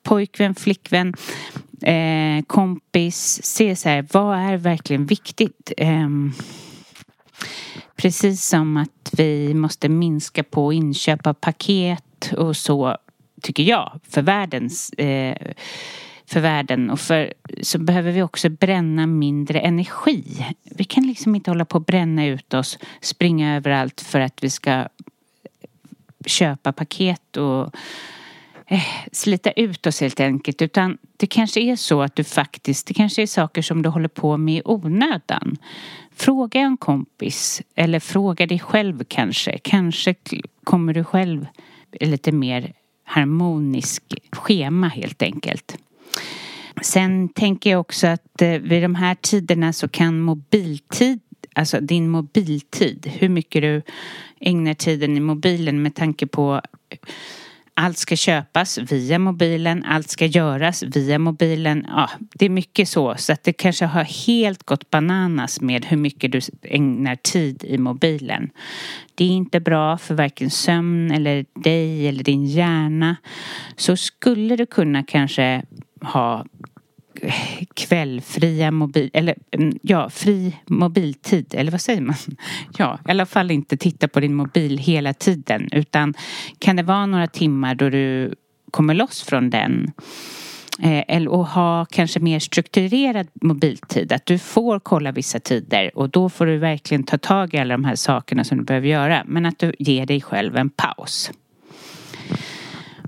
pojkvän, 0.04 0.56
flickvän, 0.56 1.14
eh, 1.82 2.44
kompis, 2.48 3.40
se 3.44 3.76
så 3.76 3.90
här, 3.90 4.08
vad 4.12 4.38
är 4.38 4.58
verkligen 4.58 5.06
viktigt? 5.06 5.72
Eh, 5.78 6.10
Precis 8.02 8.46
som 8.46 8.78
att 8.78 9.14
vi 9.18 9.54
måste 9.54 9.90
minska 9.90 10.44
på 10.44 10.74
inköp 10.74 11.28
av 11.28 11.34
paket 11.34 12.34
och 12.38 12.58
så, 12.58 12.98
tycker 13.42 13.64
jag, 13.64 14.00
för 14.10 14.22
världens 14.22 14.90
eh, 14.90 15.52
för 16.32 16.40
världen 16.40 16.90
och 16.90 17.00
för, 17.00 17.34
så 17.62 17.80
behöver 17.80 18.12
vi 18.12 18.22
också 18.22 18.50
bränna 18.50 19.08
mindre 19.08 19.60
energi. 19.60 20.46
Vi 20.64 20.84
kan 20.84 21.08
liksom 21.08 21.36
inte 21.36 21.52
hålla 21.52 21.66
på 21.66 21.78
att 21.78 21.86
bränna 21.86 22.26
ut 22.26 22.54
oss, 22.54 22.80
springa 23.02 23.56
överallt 23.56 24.02
för 24.02 24.20
att 24.20 24.44
vi 24.44 24.50
ska 24.50 24.88
köpa 26.26 26.74
paket 26.74 27.38
och 27.38 27.76
eh, 28.68 28.84
slita 29.12 29.52
ut 29.52 29.88
oss 29.88 30.02
helt 30.02 30.20
enkelt. 30.20 30.62
Utan 30.62 30.98
det 31.18 31.28
kanske 31.28 31.62
är 31.62 31.76
så 31.76 32.02
att 32.02 32.16
du 32.16 32.24
faktiskt, 32.24 32.88
det 32.88 32.94
kanske 32.94 33.22
är 33.22 33.28
saker 33.28 33.62
som 33.62 33.82
du 33.82 33.90
håller 33.90 34.08
på 34.08 34.38
med 34.38 34.58
i 34.58 34.62
onödan. 34.66 35.58
Fråga 36.16 36.60
en 36.60 36.78
kompis 36.78 37.62
eller 37.76 38.00
fråga 38.00 38.46
dig 38.46 38.60
själv 38.60 39.04
kanske. 39.08 39.58
Kanske 39.58 40.16
kommer 40.64 40.94
du 40.94 41.04
själv 41.04 41.48
lite 42.00 42.32
mer 42.32 42.74
harmonisk 43.04 44.04
schema 44.32 44.88
helt 44.88 45.22
enkelt. 45.22 45.78
Sen 46.82 47.30
tänker 47.30 47.70
jag 47.70 47.80
också 47.80 48.08
att 48.08 48.42
eh, 48.42 48.50
vid 48.50 48.82
de 48.82 48.96
här 48.96 49.16
tiderna 49.16 49.74
så 49.74 49.88
kan 49.88 50.20
mobiltid 50.20 51.20
Alltså 51.56 51.80
din 51.80 52.10
mobiltid, 52.10 53.12
hur 53.20 53.30
mycket 53.30 53.62
du 53.62 53.82
ägnar 54.40 54.74
tiden 54.74 55.18
i 55.18 55.20
mobilen 55.20 55.82
med 55.82 55.96
tanke 55.96 56.28
på 56.28 56.62
eh, 56.90 56.98
allt 57.74 57.98
ska 57.98 58.16
köpas 58.16 58.78
via 58.78 59.20
mobilen, 59.20 59.84
allt 59.84 60.10
ska 60.10 60.26
göras 60.26 60.84
via 60.84 61.20
mobilen. 61.20 61.86
Ja, 61.90 62.10
det 62.34 62.46
är 62.46 62.50
mycket 62.50 62.90
så, 62.90 63.16
så 63.18 63.34
att 63.34 63.44
det 63.44 63.54
kanske 63.54 63.86
har 63.86 64.04
helt 64.04 64.64
gått 64.64 64.90
bananas 64.90 65.62
med 65.62 65.86
hur 65.86 65.98
mycket 65.98 66.32
du 66.32 66.42
ägnar 66.62 67.16
tid 67.16 67.64
i 67.64 67.78
mobilen. 67.78 68.50
Det 69.16 69.24
är 69.24 69.30
inte 69.30 69.60
bra 69.60 69.98
för 69.98 70.16
varken 70.16 70.50
sömn 70.50 71.12
eller 71.12 71.46
dig 71.54 72.08
eller 72.08 72.24
din 72.24 72.46
hjärna. 72.46 73.16
Så 73.76 73.98
skulle 73.98 74.56
du 74.56 74.66
kunna 74.66 75.04
kanske 75.04 75.64
ha 76.02 76.46
kvällfria 77.74 78.72
mobil, 78.72 79.10
eller 79.14 79.36
mm, 79.52 79.80
ja, 79.82 80.10
fri 80.10 80.56
mobiltid, 80.66 81.56
eller 81.58 81.72
vad 81.72 81.82
säger 81.82 82.02
man? 82.02 82.16
Ja, 82.78 83.00
i 83.08 83.12
alla 83.12 83.26
fall 83.26 83.52
inte 83.52 83.78
titta 83.78 84.08
på 84.08 84.20
din 84.20 84.34
mobil 84.34 84.78
hela 84.78 85.14
tiden 85.14 85.70
utan 85.72 86.14
kan 86.60 86.76
det 86.76 86.84
vara 86.84 87.06
några 87.06 87.28
timmar 87.28 87.76
då 87.76 87.90
du 87.90 88.36
kommer 88.72 88.94
loss 88.94 89.24
från 89.24 89.50
den 89.50 89.92
eh, 90.80 91.04
eller 91.08 91.32
och 91.32 91.48
ha 91.48 91.86
kanske 91.86 92.20
mer 92.20 92.40
strukturerad 92.40 93.28
mobiltid. 93.34 94.12
Att 94.12 94.26
du 94.26 94.38
får 94.40 94.80
kolla 94.80 95.12
vissa 95.12 95.40
tider 95.40 95.98
och 95.98 96.10
då 96.10 96.30
får 96.30 96.46
du 96.46 96.58
verkligen 96.58 97.04
ta 97.04 97.18
tag 97.18 97.54
i 97.54 97.58
alla 97.58 97.74
de 97.74 97.86
här 97.86 97.96
sakerna 97.96 98.44
som 98.44 98.58
du 98.58 98.64
behöver 98.64 98.88
göra. 98.88 99.24
Men 99.28 99.46
att 99.46 99.60
du 99.60 99.74
ger 99.80 100.06
dig 100.06 100.22
själv 100.22 100.58
en 100.58 100.70
paus. 100.70 101.32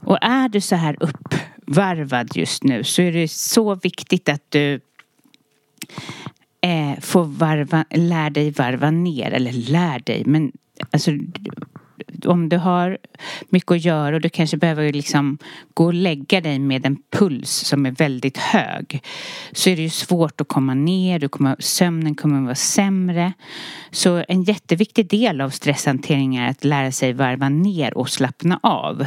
Och 0.05 0.17
är 0.21 0.50
du 0.50 0.62
så 0.62 0.75
här 0.75 0.97
upp 1.00 1.35
varvad 1.67 2.36
just 2.36 2.63
nu 2.63 2.84
så 2.84 3.01
är 3.01 3.12
det 3.12 3.27
så 3.27 3.75
viktigt 3.75 4.29
att 4.29 4.51
du 4.51 4.82
eh, 6.62 7.00
får 7.01 7.24
varva, 7.24 7.86
lär 7.89 8.29
dig 8.29 8.51
varva 8.51 8.91
ner, 8.91 9.32
eller 9.32 9.51
lär 9.51 10.00
dig, 10.00 10.24
men 10.25 10.51
alltså 10.91 11.12
om 12.25 12.50
du 12.50 12.58
har 12.58 12.98
mycket 13.50 13.72
att 13.72 13.86
göra 13.86 14.15
och 14.15 14.22
du 14.22 14.29
kanske 14.29 14.58
behöver 14.58 14.93
liksom 14.93 15.38
gå 15.74 15.86
och 15.86 15.93
lägga 15.93 16.41
dig 16.41 16.60
med 16.60 16.86
en 16.86 16.98
puls 17.10 17.51
som 17.51 17.86
är 17.86 17.91
väldigt 17.91 18.38
hög 18.38 19.03
så 19.51 19.70
är 19.70 19.75
det 19.75 19.82
ju 19.82 19.89
svårt 19.89 20.41
att 20.41 20.48
komma 20.48 20.74
ner, 20.74 21.20
du 21.20 21.29
kommer, 21.29 21.55
sömnen 21.60 22.15
kommer 22.15 22.38
att 22.38 22.43
vara 22.43 22.55
sämre. 22.55 23.34
Så 23.91 24.24
en 24.27 24.43
jätteviktig 24.43 25.10
del 25.10 25.41
av 25.41 25.50
stresshantering 25.50 26.36
är 26.36 26.50
att 26.50 26.63
lära 26.63 26.91
sig 26.91 27.13
varva 27.13 27.50
ner 27.50 27.98
och 27.98 28.10
slappna 28.10 28.60
av. 28.63 29.05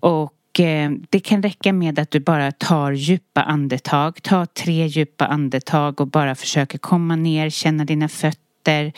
Och 0.00 0.32
Eh, 0.58 0.90
det 1.10 1.20
kan 1.20 1.42
räcka 1.42 1.72
med 1.72 1.98
att 1.98 2.10
du 2.10 2.20
bara 2.20 2.52
tar 2.52 2.92
djupa 2.92 3.42
andetag. 3.42 4.22
Ta 4.22 4.46
tre 4.46 4.86
djupa 4.86 5.26
andetag 5.26 6.00
och 6.00 6.06
bara 6.06 6.34
försöker 6.34 6.78
komma 6.78 7.16
ner, 7.16 7.50
känna 7.50 7.84
dina 7.84 8.08
fötter, 8.08 8.92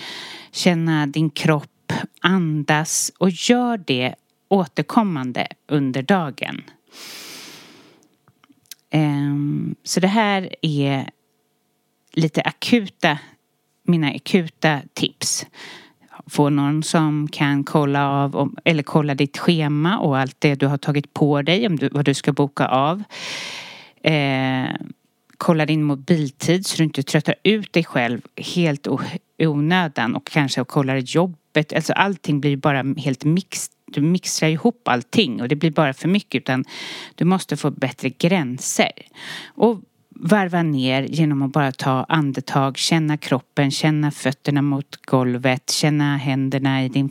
känna 0.51 1.07
din 1.07 1.31
kropp, 1.31 1.93
andas 2.21 3.13
och 3.19 3.31
gör 3.31 3.79
det 3.87 4.15
återkommande 4.49 5.47
under 5.69 6.03
dagen. 6.03 6.63
Ehm, 8.91 9.75
så 9.85 10.01
det 10.01 10.09
här 10.09 10.55
är 10.63 11.11
lite 12.13 12.43
akuta, 12.43 13.19
mina 13.83 14.11
akuta 14.11 14.81
tips 14.95 15.47
få 16.31 16.51
någon 16.51 16.83
som 16.83 17.29
kan 17.29 17.65
kolla 17.65 18.09
av 18.09 18.37
om, 18.37 18.57
eller 18.65 18.83
kolla 18.83 19.15
ditt 19.15 19.39
schema 19.39 19.99
och 19.99 20.19
allt 20.19 20.37
det 20.39 20.55
du 20.55 20.67
har 20.67 20.79
tagit 20.79 21.15
på 21.15 21.43
dig, 21.43 21.67
om 21.67 21.77
du, 21.77 21.89
vad 21.89 22.05
du 22.05 22.15
ska 22.15 22.33
boka 22.33 22.67
av. 22.67 23.03
Eh, 24.03 24.71
kolla 25.37 25.67
din 25.67 25.83
mobiltid 25.83 26.67
så 26.67 26.77
du 26.77 26.85
inte 26.85 27.03
tröttar 27.03 27.35
ut 27.43 27.73
dig 27.73 27.85
själv 27.85 28.21
helt 28.37 28.87
i 29.39 29.47
onödan 29.47 30.17
och 30.17 30.27
kanske 30.27 30.65
kollar 30.65 30.97
jobbet. 30.97 31.73
Alltså 31.73 31.93
allting 31.93 32.41
blir 32.41 32.57
bara 32.57 32.95
helt 32.99 33.25
mixt. 33.25 33.73
Du 33.87 34.01
mixar 34.01 34.49
ihop 34.49 34.89
allting 34.89 35.43
och 35.43 35.49
det 35.49 35.57
blir 35.57 35.71
bara 35.71 35.93
för 35.93 36.09
mycket 36.09 36.43
utan 36.43 36.65
du 37.15 37.25
måste 37.25 37.57
få 37.57 37.71
bättre 37.71 38.09
gränser. 38.09 38.93
Och 39.47 39.81
varva 40.23 40.63
ner 40.63 41.03
genom 41.03 41.43
att 41.43 41.53
bara 41.53 41.73
ta 41.73 42.05
andetag, 42.09 42.79
känna 42.79 43.17
kroppen, 43.17 43.71
känna 43.71 44.11
fötterna 44.11 44.63
mot 44.63 45.07
golvet, 45.07 45.71
känna 45.71 46.17
händerna 46.17 46.85
i 46.85 46.89
din, 46.89 47.11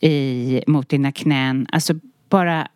i, 0.00 0.62
mot 0.66 0.88
dina 0.88 1.12
knän. 1.12 1.66
Alltså 1.72 1.94
bara 2.28 2.68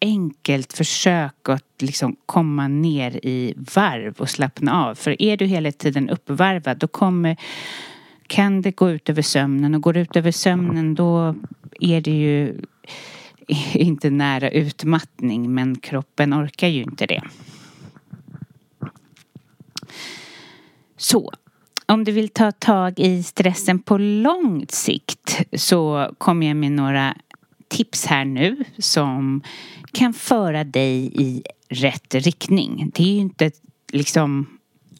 enkelt 0.00 0.72
försök 0.72 1.48
att 1.48 1.82
liksom 1.82 2.16
komma 2.26 2.68
ner 2.68 3.26
i 3.26 3.54
varv 3.56 4.14
och 4.18 4.30
slappna 4.30 4.86
av. 4.86 4.94
För 4.94 5.22
är 5.22 5.36
du 5.36 5.46
hela 5.46 5.72
tiden 5.72 6.08
uppvarvad 6.08 6.78
då 6.78 6.86
kommer 6.86 7.36
kan 8.26 8.62
det 8.62 8.70
gå 8.70 8.90
ut 8.90 9.08
över 9.08 9.22
sömnen 9.22 9.74
och 9.74 9.82
går 9.82 9.92
det 9.92 10.00
ut 10.00 10.16
över 10.16 10.30
sömnen 10.30 10.94
då 10.94 11.34
är 11.80 12.00
det 12.00 12.10
ju 12.10 12.60
inte 13.72 14.10
nära 14.10 14.50
utmattning 14.50 15.54
men 15.54 15.78
kroppen 15.78 16.34
orkar 16.34 16.68
ju 16.68 16.82
inte 16.82 17.06
det. 17.06 17.22
Så, 20.98 21.32
om 21.86 22.04
du 22.04 22.12
vill 22.12 22.28
ta 22.28 22.52
tag 22.52 23.00
i 23.00 23.22
stressen 23.22 23.78
på 23.78 23.98
lång 23.98 24.66
sikt 24.68 25.40
så 25.52 26.10
kommer 26.18 26.46
jag 26.46 26.56
med 26.56 26.72
några 26.72 27.16
tips 27.68 28.06
här 28.06 28.24
nu 28.24 28.64
som 28.78 29.42
kan 29.92 30.14
föra 30.14 30.64
dig 30.64 31.12
i 31.14 31.42
rätt 31.68 32.14
riktning. 32.14 32.90
Det 32.94 33.02
är 33.02 33.12
ju 33.12 33.18
inte 33.18 33.50
liksom 33.92 34.46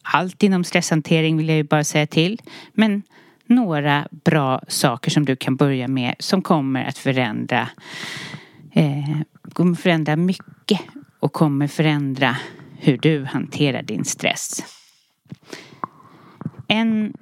allt 0.02 0.42
inom 0.42 0.64
stresshantering 0.64 1.36
vill 1.36 1.48
jag 1.48 1.56
ju 1.56 1.62
bara 1.62 1.84
säga 1.84 2.06
till. 2.06 2.40
Men 2.72 3.02
några 3.46 4.08
bra 4.10 4.62
saker 4.68 5.10
som 5.10 5.24
du 5.24 5.36
kan 5.36 5.56
börja 5.56 5.88
med 5.88 6.14
som 6.18 6.42
kommer 6.42 6.84
att 6.84 6.98
förändra 6.98 7.68
eh, 8.72 9.18
kommer 9.52 9.74
förändra 9.74 10.16
mycket 10.16 10.80
och 11.20 11.32
kommer 11.32 11.66
förändra 11.66 12.36
hur 12.78 12.98
du 12.98 13.24
hanterar 13.24 13.82
din 13.82 14.04
stress. 14.04 14.62
En 16.68 17.12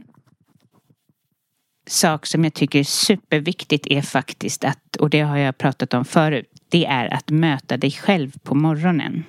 sak 1.87 2.27
som 2.27 2.45
jag 2.45 2.55
tycker 2.55 2.79
är 2.79 2.85
superviktigt 2.85 3.87
är 3.87 4.03
faktiskt 4.03 4.65
att, 4.65 4.97
och 4.97 5.11
det 5.11 5.21
har 5.21 5.37
jag 5.37 5.59
pratat 5.59 5.95
om 5.95 6.05
förut, 6.05 6.51
det 6.69 6.87
är 6.87 7.15
att 7.15 7.31
möta 7.31 7.77
dig 7.77 7.91
själv 7.91 8.39
på 8.43 8.55
morgonen. 8.55 9.25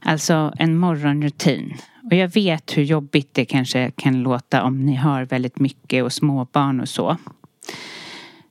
Alltså 0.00 0.52
en 0.58 0.78
morgonrutin. 0.78 1.76
Och 2.10 2.16
jag 2.16 2.28
vet 2.28 2.76
hur 2.76 2.82
jobbigt 2.82 3.34
det 3.34 3.44
kanske 3.44 3.90
kan 3.90 4.22
låta 4.22 4.62
om 4.62 4.86
ni 4.86 4.94
har 4.94 5.24
väldigt 5.24 5.58
mycket 5.58 6.04
och 6.04 6.12
småbarn 6.12 6.80
och 6.80 6.88
så. 6.88 7.16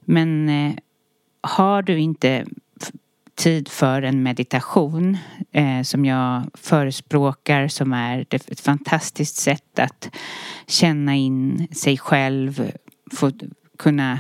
Men 0.06 0.50
eh, 0.50 0.74
har 1.42 1.82
du 1.82 2.00
inte 2.00 2.46
tid 3.38 3.68
för 3.68 4.02
en 4.02 4.24
meditation 4.24 5.18
eh, 5.52 5.82
som 5.82 6.06
jag 6.06 6.44
förespråkar 6.54 7.68
som 7.68 7.94
är 7.94 8.26
ett 8.32 8.60
fantastiskt 8.60 9.36
sätt 9.36 9.80
att 9.80 10.16
känna 10.68 11.16
in 11.16 11.68
sig 11.72 11.98
själv, 11.98 12.72
få 13.12 13.32
kunna 13.80 14.20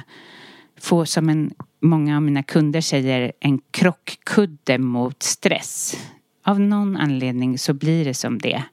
få 0.79 1.05
som 1.05 1.29
en, 1.29 1.51
många 1.81 2.15
av 2.15 2.21
mina 2.21 2.43
kunder 2.43 2.81
säger, 2.81 3.31
en 3.39 3.59
krockkudde 3.71 4.77
mot 4.77 5.24
stress. 5.24 5.97
Av 6.43 6.59
någon 6.59 6.97
anledning 6.97 7.57
så 7.57 7.74
blir 7.74 8.05
det 8.05 8.13
som 8.13 8.38
det 8.38 8.63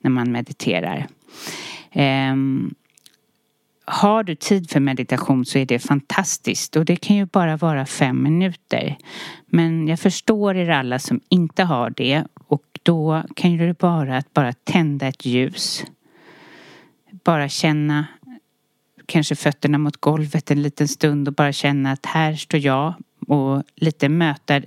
när 0.00 0.10
man 0.10 0.32
mediterar. 0.32 1.06
Um, 1.94 2.74
har 3.86 4.22
du 4.22 4.34
tid 4.34 4.70
för 4.70 4.80
meditation 4.80 5.44
så 5.44 5.58
är 5.58 5.66
det 5.66 5.78
fantastiskt 5.78 6.76
och 6.76 6.84
det 6.84 6.96
kan 6.96 7.16
ju 7.16 7.26
bara 7.26 7.56
vara 7.56 7.86
fem 7.86 8.22
minuter. 8.22 8.96
Men 9.46 9.88
jag 9.88 10.00
förstår 10.00 10.56
er 10.56 10.70
alla 10.70 10.98
som 10.98 11.20
inte 11.28 11.64
har 11.64 11.90
det 11.90 12.24
och 12.34 12.62
då 12.82 13.22
kan 13.36 13.56
det 13.56 13.82
vara 13.82 14.16
att 14.16 14.34
bara 14.34 14.52
tända 14.52 15.06
ett 15.06 15.26
ljus. 15.26 15.84
Bara 17.24 17.48
känna 17.48 18.06
kanske 19.06 19.36
fötterna 19.36 19.78
mot 19.78 19.96
golvet 19.96 20.50
en 20.50 20.62
liten 20.62 20.88
stund 20.88 21.28
och 21.28 21.34
bara 21.34 21.52
känna 21.52 21.92
att 21.92 22.06
här 22.06 22.34
står 22.34 22.60
jag 22.60 22.94
och 23.26 23.62
lite 23.76 24.08
möta, 24.08 24.62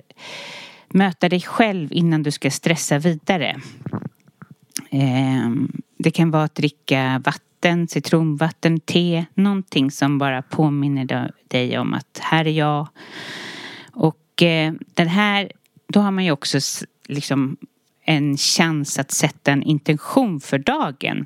möta 0.89 1.29
dig 1.29 1.41
själv 1.41 1.93
innan 1.93 2.23
du 2.23 2.31
ska 2.31 2.51
stressa 2.51 2.99
vidare. 2.99 3.61
Ehm, 4.89 5.71
det 5.99 6.11
kan 6.11 6.31
vara 6.31 6.43
att 6.43 6.55
dricka 6.55 7.21
vatten, 7.25 7.87
citronvatten, 7.87 8.79
te, 8.79 9.25
någonting 9.33 9.91
som 9.91 10.17
bara 10.17 10.41
påminner 10.41 11.31
dig 11.47 11.77
om 11.77 11.93
att 11.93 12.19
här 12.21 12.47
är 12.47 12.51
jag. 12.51 12.87
Och 13.91 14.43
eh, 14.43 14.73
den 14.93 15.07
här, 15.07 15.51
då 15.87 15.99
har 15.99 16.11
man 16.11 16.25
ju 16.25 16.31
också 16.31 16.59
liksom 17.07 17.57
en 18.03 18.37
chans 18.37 18.99
att 18.99 19.11
sätta 19.11 19.51
en 19.51 19.63
intention 19.63 20.39
för 20.39 20.57
dagen. 20.57 21.25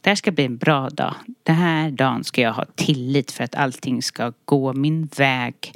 Det 0.00 0.10
här 0.10 0.14
ska 0.14 0.30
bli 0.30 0.44
en 0.44 0.56
bra 0.56 0.88
dag. 0.88 1.14
Den 1.42 1.56
här 1.56 1.90
dagen 1.90 2.24
ska 2.24 2.40
jag 2.40 2.52
ha 2.52 2.64
tillit 2.74 3.30
för 3.30 3.44
att 3.44 3.54
allting 3.54 4.02
ska 4.02 4.32
gå 4.44 4.72
min 4.72 5.08
väg. 5.16 5.72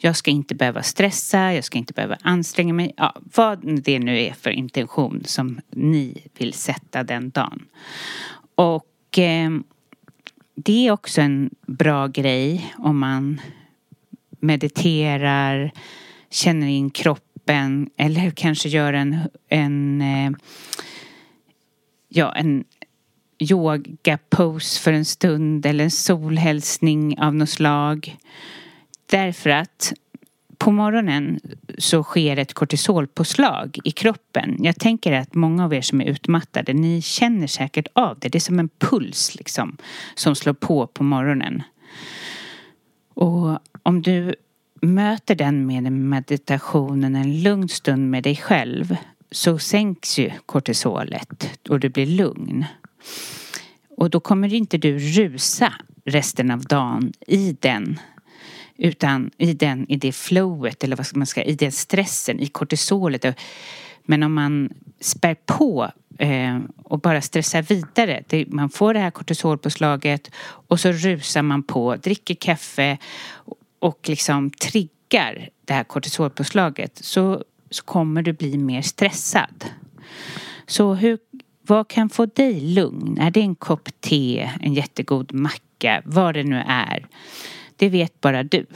Jag 0.00 0.16
ska 0.16 0.30
inte 0.30 0.54
behöva 0.54 0.82
stressa, 0.82 1.54
jag 1.54 1.64
ska 1.64 1.78
inte 1.78 1.92
behöva 1.92 2.18
anstränga 2.22 2.74
mig. 2.74 2.94
Ja, 2.96 3.14
vad 3.34 3.82
det 3.82 3.98
nu 3.98 4.20
är 4.20 4.32
för 4.32 4.50
intention 4.50 5.22
som 5.24 5.60
ni 5.70 6.26
vill 6.38 6.52
sätta 6.52 7.02
den 7.02 7.30
dagen. 7.30 7.64
Och 8.54 9.18
eh, 9.18 9.50
det 10.54 10.86
är 10.86 10.90
också 10.92 11.20
en 11.20 11.50
bra 11.66 12.06
grej 12.06 12.74
om 12.78 12.98
man 12.98 13.40
mediterar, 14.40 15.72
känner 16.30 16.66
in 16.66 16.90
kroppen 16.90 17.90
eller 17.96 18.30
kanske 18.30 18.68
gör 18.68 18.92
en, 18.92 19.18
en 19.48 20.00
eh, 20.00 20.30
ja, 22.08 22.32
en 22.32 22.64
yoga-pose 23.38 24.80
för 24.80 24.92
en 24.92 25.04
stund 25.04 25.66
eller 25.66 25.84
en 25.84 25.90
solhälsning 25.90 27.20
av 27.20 27.34
något 27.34 27.50
slag. 27.50 28.16
Därför 29.10 29.50
att 29.50 29.92
på 30.58 30.72
morgonen 30.72 31.40
så 31.78 32.02
sker 32.02 32.36
ett 32.36 32.54
kortisolpåslag 32.54 33.78
i 33.84 33.90
kroppen. 33.90 34.56
Jag 34.58 34.78
tänker 34.80 35.12
att 35.12 35.34
många 35.34 35.64
av 35.64 35.74
er 35.74 35.80
som 35.80 36.00
är 36.00 36.04
utmattade, 36.04 36.72
ni 36.72 37.02
känner 37.02 37.46
säkert 37.46 37.88
av 37.92 38.18
det. 38.18 38.28
Det 38.28 38.38
är 38.38 38.40
som 38.40 38.58
en 38.58 38.68
puls 38.78 39.34
liksom 39.34 39.76
som 40.14 40.34
slår 40.34 40.52
på 40.52 40.86
på 40.86 41.04
morgonen. 41.04 41.62
Och 43.14 43.58
om 43.82 44.02
du 44.02 44.34
möter 44.80 45.34
den 45.34 45.66
med 45.66 45.92
meditationen 45.92 47.16
en 47.16 47.42
lugn 47.42 47.68
stund 47.68 48.10
med 48.10 48.22
dig 48.22 48.36
själv 48.36 48.96
så 49.30 49.58
sänks 49.58 50.18
ju 50.18 50.30
kortisolet 50.46 51.58
och 51.68 51.80
du 51.80 51.88
blir 51.88 52.06
lugn. 52.06 52.64
Och 53.96 54.10
då 54.10 54.20
kommer 54.20 54.54
inte 54.54 54.78
du 54.78 54.98
rusa 54.98 55.72
resten 56.04 56.50
av 56.50 56.60
dagen 56.60 57.12
i 57.26 57.56
den 57.60 57.98
utan 58.78 59.30
i, 59.38 59.52
den, 59.52 59.90
i 59.90 59.96
det 59.96 60.12
flowet 60.12 60.84
eller 60.84 60.96
vad 60.96 61.06
ska 61.06 61.18
man 61.18 61.26
säga, 61.26 61.46
i 61.46 61.54
den 61.54 61.72
stressen, 61.72 62.40
i 62.40 62.46
kortisolet. 62.46 63.38
Men 64.04 64.22
om 64.22 64.34
man 64.34 64.70
spär 65.00 65.36
på 65.46 65.90
eh, 66.18 66.58
och 66.82 67.00
bara 67.00 67.20
stressar 67.20 67.62
vidare. 67.62 68.22
Det, 68.26 68.46
man 68.48 68.70
får 68.70 68.94
det 68.94 69.00
här 69.00 69.10
kortisolpåslaget 69.10 70.30
och 70.40 70.80
så 70.80 70.92
rusar 70.92 71.42
man 71.42 71.62
på, 71.62 71.96
dricker 71.96 72.34
kaffe 72.34 72.98
och 73.78 74.08
liksom 74.08 74.50
triggar 74.50 75.48
det 75.64 75.74
här 75.74 75.84
kortisolpåslaget 75.84 76.98
så, 77.04 77.44
så 77.70 77.84
kommer 77.84 78.22
du 78.22 78.32
bli 78.32 78.58
mer 78.58 78.82
stressad. 78.82 79.64
Så 80.66 80.94
hur, 80.94 81.18
vad 81.62 81.88
kan 81.88 82.08
få 82.08 82.26
dig 82.26 82.60
lugn? 82.60 83.18
Är 83.20 83.30
det 83.30 83.40
en 83.40 83.54
kopp 83.54 83.88
te, 84.00 84.50
en 84.60 84.74
jättegod 84.74 85.32
macka, 85.34 86.02
vad 86.04 86.34
det 86.34 86.44
nu 86.44 86.64
är? 86.66 87.06
Det 87.78 87.88
vet 87.88 88.20
bara 88.20 88.42
du. 88.42 88.66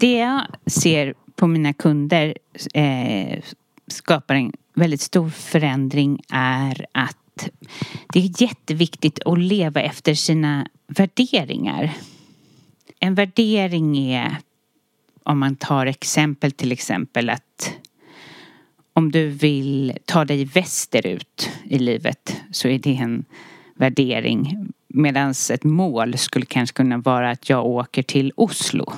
Det 0.00 0.12
jag 0.12 0.46
ser 0.66 1.14
på 1.36 1.46
mina 1.46 1.72
kunder 1.72 2.34
eh, 2.74 3.42
skapar 3.86 4.34
en 4.34 4.52
väldigt 4.74 5.00
stor 5.00 5.30
förändring 5.30 6.20
är 6.30 6.86
att 6.92 7.48
det 8.12 8.18
är 8.18 8.42
jätteviktigt 8.42 9.18
att 9.26 9.38
leva 9.38 9.80
efter 9.80 10.14
sina 10.14 10.66
värderingar. 10.86 11.92
En 13.00 13.14
värdering 13.14 13.98
är, 13.98 14.36
om 15.22 15.38
man 15.38 15.56
tar 15.56 15.86
exempel 15.86 16.52
till 16.52 16.72
exempel 16.72 17.30
att 17.30 17.74
om 18.92 19.12
du 19.12 19.28
vill 19.28 19.92
ta 20.04 20.24
dig 20.24 20.44
västerut 20.44 21.50
i 21.64 21.78
livet 21.78 22.36
så 22.50 22.68
är 22.68 22.78
det 22.78 22.96
en 22.96 23.24
värdering. 23.74 24.68
Medan 24.88 25.34
ett 25.52 25.64
mål 25.64 26.18
skulle 26.18 26.46
kanske 26.46 26.76
kunna 26.76 26.98
vara 26.98 27.30
att 27.30 27.48
jag 27.48 27.66
åker 27.66 28.02
till 28.02 28.32
Oslo. 28.36 28.92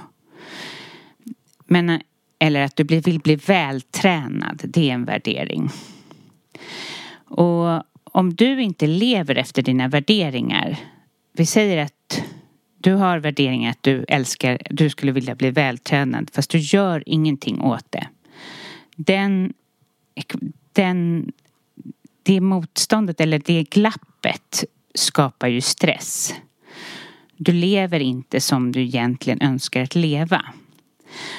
Men, 1.67 2.01
eller 2.39 2.63
att 2.63 2.77
du 2.77 2.85
vill 2.85 3.21
bli 3.21 3.37
vältränad, 3.37 4.61
det 4.65 4.91
är 4.91 4.95
en 4.95 5.05
värdering. 5.05 5.71
Och 7.25 7.83
om 8.05 8.35
du 8.35 8.63
inte 8.63 8.87
lever 8.87 9.35
efter 9.35 9.63
dina 9.63 9.89
värderingar. 9.89 10.79
Vi 11.33 11.47
säger 11.47 11.85
att 11.85 12.23
du 12.79 12.95
har 12.95 13.19
värderingar 13.19 13.71
att 13.71 13.83
du 13.83 14.05
älskar, 14.09 14.59
du 14.71 14.91
skulle 14.91 15.13
vilja 15.13 15.35
bli 15.35 15.51
vältränad 15.51 16.31
fast 16.33 16.51
du 16.51 16.59
gör 16.59 17.03
ingenting 17.07 17.61
åt 17.61 17.87
det. 17.91 18.09
Den, 18.97 19.53
den, 20.73 21.33
det 22.23 22.41
motståndet 22.41 23.21
eller 23.21 23.39
det 23.39 23.63
glappet 23.63 24.14
skapar 24.95 25.49
ju 25.49 25.61
stress. 25.61 26.35
Du 27.37 27.53
lever 27.53 28.01
inte 28.01 28.41
som 28.41 28.73
du 28.73 28.83
egentligen 28.83 29.43
önskar 29.43 29.83
att 29.83 29.95
leva. 29.95 30.45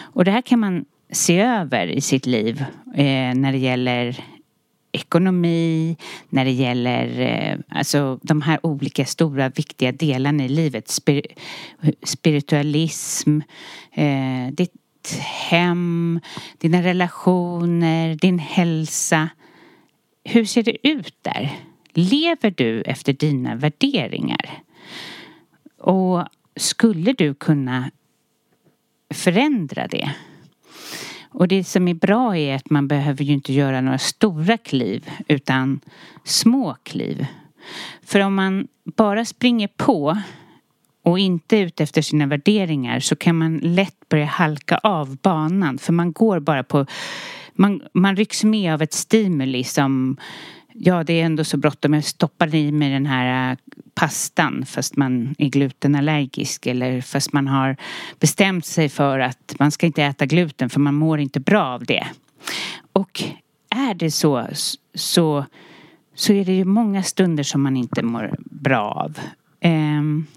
Och 0.02 0.26
det 0.26 0.32
här 0.32 0.41
kan 0.41 0.60
man 0.60 0.86
se 1.12 1.39
över 1.39 1.88
i 1.88 2.02
sitt 2.02 2.26
liv 2.26 2.65
eh, 2.95 3.36
när 3.36 3.52
det 3.52 3.58
gäller 3.58 4.24
ekonomi, 4.91 5.98
när 6.30 6.45
det 6.45 6.52
gäller 6.52 7.19
eh, 7.19 7.58
alltså, 7.69 8.19
de 8.21 8.41
här 8.41 8.65
olika 8.65 9.06
stora 9.06 9.50
viktiga 9.50 9.91
delarna 9.91 10.45
i 10.45 10.50
livet. 10.50 10.88
Spir 10.88 11.21
spiritualism, 12.04 13.39
eh, 13.93 14.48
ditt 14.52 15.19
hem, 15.50 16.19
dina 16.58 16.82
relationer, 16.84 18.15
din 18.15 18.39
hälsa. 18.39 19.30
Hur 20.24 20.45
ser 20.45 20.63
det 20.63 20.88
ut 20.88 21.15
där? 21.21 21.52
Lever 21.97 22.51
du 22.58 22.81
efter 22.81 23.13
dina 23.13 23.55
värderingar? 23.55 24.63
Och 25.77 26.23
skulle 26.55 27.13
du 27.13 27.34
kunna 27.34 27.91
förändra 29.13 29.88
det? 29.88 30.12
Och 31.29 31.47
det 31.47 31.63
som 31.63 31.88
är 31.88 31.93
bra 31.93 32.38
är 32.38 32.55
att 32.55 32.69
man 32.69 32.88
behöver 32.88 33.23
ju 33.23 33.34
inte 33.34 33.53
göra 33.53 33.81
några 33.81 33.97
stora 33.97 34.58
kliv 34.58 35.10
utan 35.27 35.79
små 36.23 36.75
kliv. 36.84 37.25
För 38.03 38.19
om 38.19 38.36
man 38.36 38.67
bara 38.84 39.25
springer 39.25 39.67
på 39.67 40.17
och 41.03 41.19
inte 41.19 41.58
ut 41.58 41.81
efter 41.81 42.01
sina 42.01 42.25
värderingar 42.25 42.99
så 42.99 43.15
kan 43.15 43.38
man 43.38 43.58
lätt 43.58 44.10
börja 44.10 44.25
halka 44.25 44.77
av 44.77 45.17
banan 45.17 45.77
för 45.77 45.93
man 45.93 46.12
går 46.12 46.39
bara 46.39 46.63
på 46.63 46.86
man, 47.53 47.81
man 47.93 48.15
rycks 48.15 48.43
med 48.43 48.73
av 48.73 48.81
ett 48.81 48.93
stimuli 48.93 49.63
som 49.63 50.17
Ja, 50.77 51.03
det 51.03 51.21
är 51.21 51.25
ändå 51.25 51.43
så 51.43 51.57
bråttom. 51.57 51.93
Jag 51.93 52.03
stoppar 52.03 52.55
i 52.55 52.71
mig 52.71 52.91
den 52.91 53.05
här 53.05 53.51
äh, 53.51 53.57
pastan 53.93 54.65
fast 54.65 54.95
man 54.95 55.35
är 55.38 55.49
glutenallergisk 55.49 56.67
eller 56.67 57.01
fast 57.01 57.33
man 57.33 57.47
har 57.47 57.77
bestämt 58.19 58.65
sig 58.65 58.89
för 58.89 59.19
att 59.19 59.55
man 59.59 59.71
ska 59.71 59.85
inte 59.85 60.03
äta 60.03 60.25
gluten 60.25 60.69
för 60.69 60.79
man 60.79 60.95
mår 60.95 61.19
inte 61.19 61.39
bra 61.39 61.65
av 61.65 61.85
det. 61.85 62.07
Och 62.93 63.23
är 63.69 63.93
det 63.93 64.11
så 64.11 64.47
så, 64.93 65.45
så 66.15 66.33
är 66.33 66.45
det 66.45 66.53
ju 66.53 66.65
många 66.65 67.03
stunder 67.03 67.43
som 67.43 67.61
man 67.61 67.77
inte 67.77 68.03
mår 68.03 68.35
bra 68.39 68.91
av. 68.91 69.19
Um, 69.63 70.27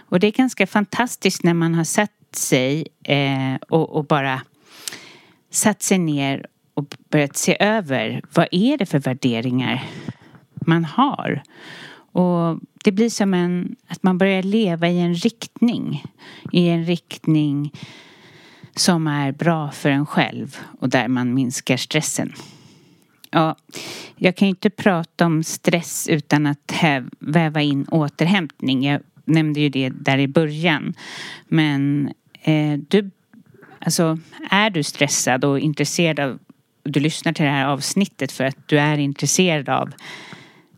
och 0.00 0.20
det 0.20 0.26
är 0.26 0.32
ganska 0.32 0.66
fantastiskt 0.66 1.42
när 1.42 1.54
man 1.54 1.74
har 1.74 1.84
satt 1.84 2.10
sig 2.32 2.86
eh, 3.04 3.54
och, 3.68 3.96
och 3.96 4.04
bara 4.04 4.42
satt 5.50 5.82
sig 5.82 5.98
ner 5.98 6.46
och 6.74 6.96
börjat 7.10 7.36
se 7.36 7.56
över 7.60 8.22
vad 8.34 8.48
är 8.50 8.78
det 8.78 8.86
för 8.86 8.98
värderingar 8.98 9.84
man 10.54 10.84
har. 10.84 11.42
Och 12.12 12.60
det 12.84 12.92
blir 12.92 13.10
som 13.10 13.34
en, 13.34 13.76
att 13.86 14.02
man 14.02 14.18
börjar 14.18 14.42
leva 14.42 14.88
i 14.88 15.00
en 15.00 15.14
riktning. 15.14 16.04
I 16.52 16.68
en 16.68 16.84
riktning 16.84 17.72
som 18.76 19.06
är 19.06 19.32
bra 19.32 19.70
för 19.70 19.90
en 19.90 20.06
själv 20.06 20.56
och 20.80 20.88
där 20.88 21.08
man 21.08 21.34
minskar 21.34 21.76
stressen. 21.76 22.32
Ja, 23.30 23.56
jag 24.16 24.36
kan 24.36 24.48
ju 24.48 24.50
inte 24.50 24.70
prata 24.70 25.26
om 25.26 25.44
stress 25.44 26.08
utan 26.08 26.46
att 26.46 26.72
väva 27.18 27.62
in 27.62 27.86
återhämtning. 27.88 28.84
Jag 28.84 29.00
nämnde 29.24 29.60
ju 29.60 29.68
det 29.68 29.88
där 29.88 30.18
i 30.18 30.28
början. 30.28 30.94
Men 31.48 32.10
eh, 32.42 32.78
du, 32.88 33.10
alltså, 33.78 34.18
är 34.50 34.70
du 34.70 34.82
stressad 34.82 35.44
och 35.44 35.58
intresserad 35.58 36.20
av 36.20 36.38
du 36.82 37.00
lyssnar 37.00 37.32
till 37.32 37.44
det 37.44 37.50
här 37.50 37.66
avsnittet 37.66 38.32
för 38.32 38.44
att 38.44 38.68
du 38.68 38.78
är 38.78 38.98
intresserad 38.98 39.68
av 39.68 39.92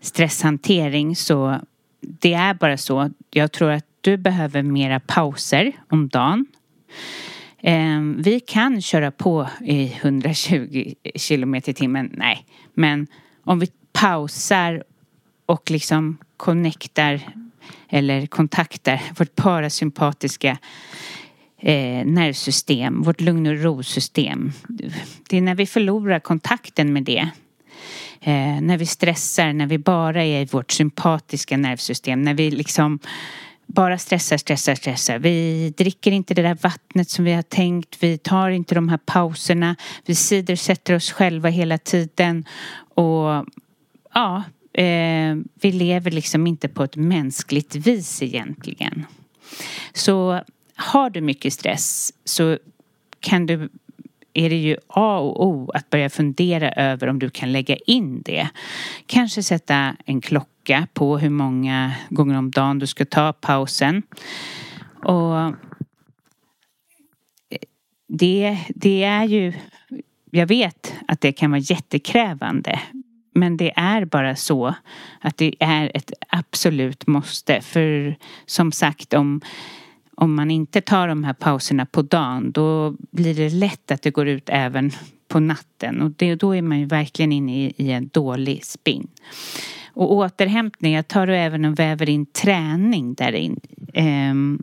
stresshantering 0.00 1.16
så 1.16 1.60
det 2.00 2.34
är 2.34 2.54
bara 2.54 2.76
så. 2.76 3.10
Jag 3.30 3.52
tror 3.52 3.70
att 3.70 3.84
du 4.00 4.16
behöver 4.16 4.62
mera 4.62 5.00
pauser 5.00 5.72
om 5.88 6.08
dagen. 6.08 6.46
Ehm, 7.62 8.22
vi 8.22 8.40
kan 8.40 8.82
köra 8.82 9.10
på 9.10 9.48
i 9.60 9.92
120 10.02 10.94
kilometer 11.14 11.72
i 11.72 11.74
timmen, 11.74 12.10
nej. 12.14 12.46
Men 12.74 13.06
om 13.44 13.58
vi 13.58 13.68
pausar 13.92 14.84
och 15.46 15.70
liksom 15.70 16.18
connectar 16.36 17.20
eller 17.88 18.26
kontaktar 18.26 19.02
vårt 19.18 19.36
parasympatiska 19.36 20.58
eh, 21.64 22.06
nervsystem, 22.06 23.02
vårt 23.02 23.20
lugn 23.20 23.46
och 23.46 23.62
ro-system. 23.62 24.52
Det 25.28 25.36
är 25.36 25.40
när 25.40 25.54
vi 25.54 25.66
förlorar 25.66 26.18
kontakten 26.20 26.92
med 26.92 27.02
det 27.04 27.28
eh, 28.20 28.60
när 28.60 28.76
vi 28.76 28.86
stressar, 28.86 29.52
när 29.52 29.66
vi 29.66 29.78
bara 29.78 30.24
är 30.24 30.42
i 30.42 30.44
vårt 30.44 30.72
sympatiska 30.72 31.56
nervsystem, 31.56 32.22
när 32.22 32.34
vi 32.34 32.50
liksom 32.50 32.98
bara 33.66 33.98
stressar, 33.98 34.36
stressar, 34.36 34.74
stressar. 34.74 35.18
Vi 35.18 35.70
dricker 35.76 36.12
inte 36.12 36.34
det 36.34 36.42
där 36.42 36.58
vattnet 36.62 37.10
som 37.10 37.24
vi 37.24 37.32
har 37.32 37.42
tänkt. 37.42 37.96
Vi 38.00 38.18
tar 38.18 38.50
inte 38.50 38.74
de 38.74 38.88
här 38.88 38.98
pauserna. 39.04 39.76
Vi 40.06 40.14
sidosätter 40.14 40.94
oss 40.94 41.12
själva 41.12 41.48
hela 41.48 41.78
tiden. 41.78 42.44
Och 42.94 43.46
ja, 44.14 44.42
eh, 44.72 45.36
vi 45.60 45.72
lever 45.72 46.10
liksom 46.10 46.46
inte 46.46 46.68
på 46.68 46.84
ett 46.84 46.96
mänskligt 46.96 47.76
vis 47.76 48.22
egentligen. 48.22 49.06
Så 49.92 50.40
har 50.76 51.10
du 51.10 51.20
mycket 51.20 51.52
stress 51.52 52.12
så 52.24 52.58
kan 53.20 53.46
du 53.46 53.68
är 54.36 54.50
det 54.50 54.56
ju 54.56 54.76
A 54.86 55.18
och 55.18 55.46
O 55.46 55.70
att 55.74 55.90
börja 55.90 56.10
fundera 56.10 56.70
över 56.70 57.08
om 57.08 57.18
du 57.18 57.30
kan 57.30 57.52
lägga 57.52 57.76
in 57.76 58.22
det. 58.22 58.48
Kanske 59.06 59.42
sätta 59.42 59.96
en 60.04 60.20
klocka 60.20 60.86
på 60.92 61.18
hur 61.18 61.30
många 61.30 61.92
gånger 62.10 62.38
om 62.38 62.50
dagen 62.50 62.78
du 62.78 62.86
ska 62.86 63.04
ta 63.04 63.32
pausen. 63.32 64.02
Och 65.04 65.54
det, 68.08 68.58
det 68.68 69.04
är 69.04 69.24
ju, 69.24 69.52
jag 70.30 70.46
vet 70.46 70.94
att 71.08 71.20
det 71.20 71.32
kan 71.32 71.50
vara 71.50 71.60
jättekrävande 71.60 72.80
men 73.34 73.56
det 73.56 73.72
är 73.76 74.04
bara 74.04 74.36
så 74.36 74.74
att 75.20 75.36
det 75.36 75.54
är 75.60 75.90
ett 75.94 76.12
absolut 76.28 77.06
måste. 77.06 77.60
För 77.60 78.16
som 78.46 78.72
sagt 78.72 79.14
om 79.14 79.40
om 80.16 80.34
man 80.34 80.50
inte 80.50 80.80
tar 80.80 81.08
de 81.08 81.24
här 81.24 81.32
pauserna 81.32 81.86
på 81.86 82.02
dagen 82.02 82.52
då 82.52 82.94
blir 83.10 83.34
det 83.34 83.50
lätt 83.50 83.90
att 83.90 84.02
det 84.02 84.10
går 84.10 84.28
ut 84.28 84.48
även 84.48 84.90
på 85.28 85.40
natten 85.40 86.02
och 86.02 86.10
det, 86.10 86.34
då 86.34 86.56
är 86.56 86.62
man 86.62 86.78
ju 86.80 86.86
verkligen 86.86 87.32
inne 87.32 87.64
i, 87.64 87.74
i 87.76 87.90
en 87.90 88.10
dålig 88.12 88.64
spinn. 88.64 89.08
Och 89.94 90.12
återhämtning, 90.12 90.94
jag 90.94 91.08
tar 91.08 91.26
du 91.26 91.36
även 91.36 91.64
och 91.64 91.78
väver 91.78 92.08
in 92.08 92.26
träning 92.26 93.14
där 93.14 93.32
in. 93.32 93.60
Um, 94.30 94.62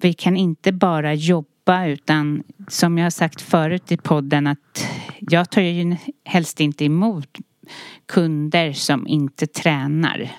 vi 0.00 0.12
kan 0.12 0.36
inte 0.36 0.72
bara 0.72 1.14
jobba 1.14 1.86
utan 1.86 2.42
som 2.68 2.98
jag 2.98 3.04
har 3.04 3.10
sagt 3.10 3.40
förut 3.40 3.92
i 3.92 3.96
podden 3.96 4.46
att 4.46 4.88
jag 5.18 5.50
tar 5.50 5.62
ju 5.62 5.96
helst 6.24 6.60
inte 6.60 6.84
emot 6.84 7.38
kunder 8.06 8.72
som 8.72 9.06
inte 9.06 9.46
tränar. 9.46 10.30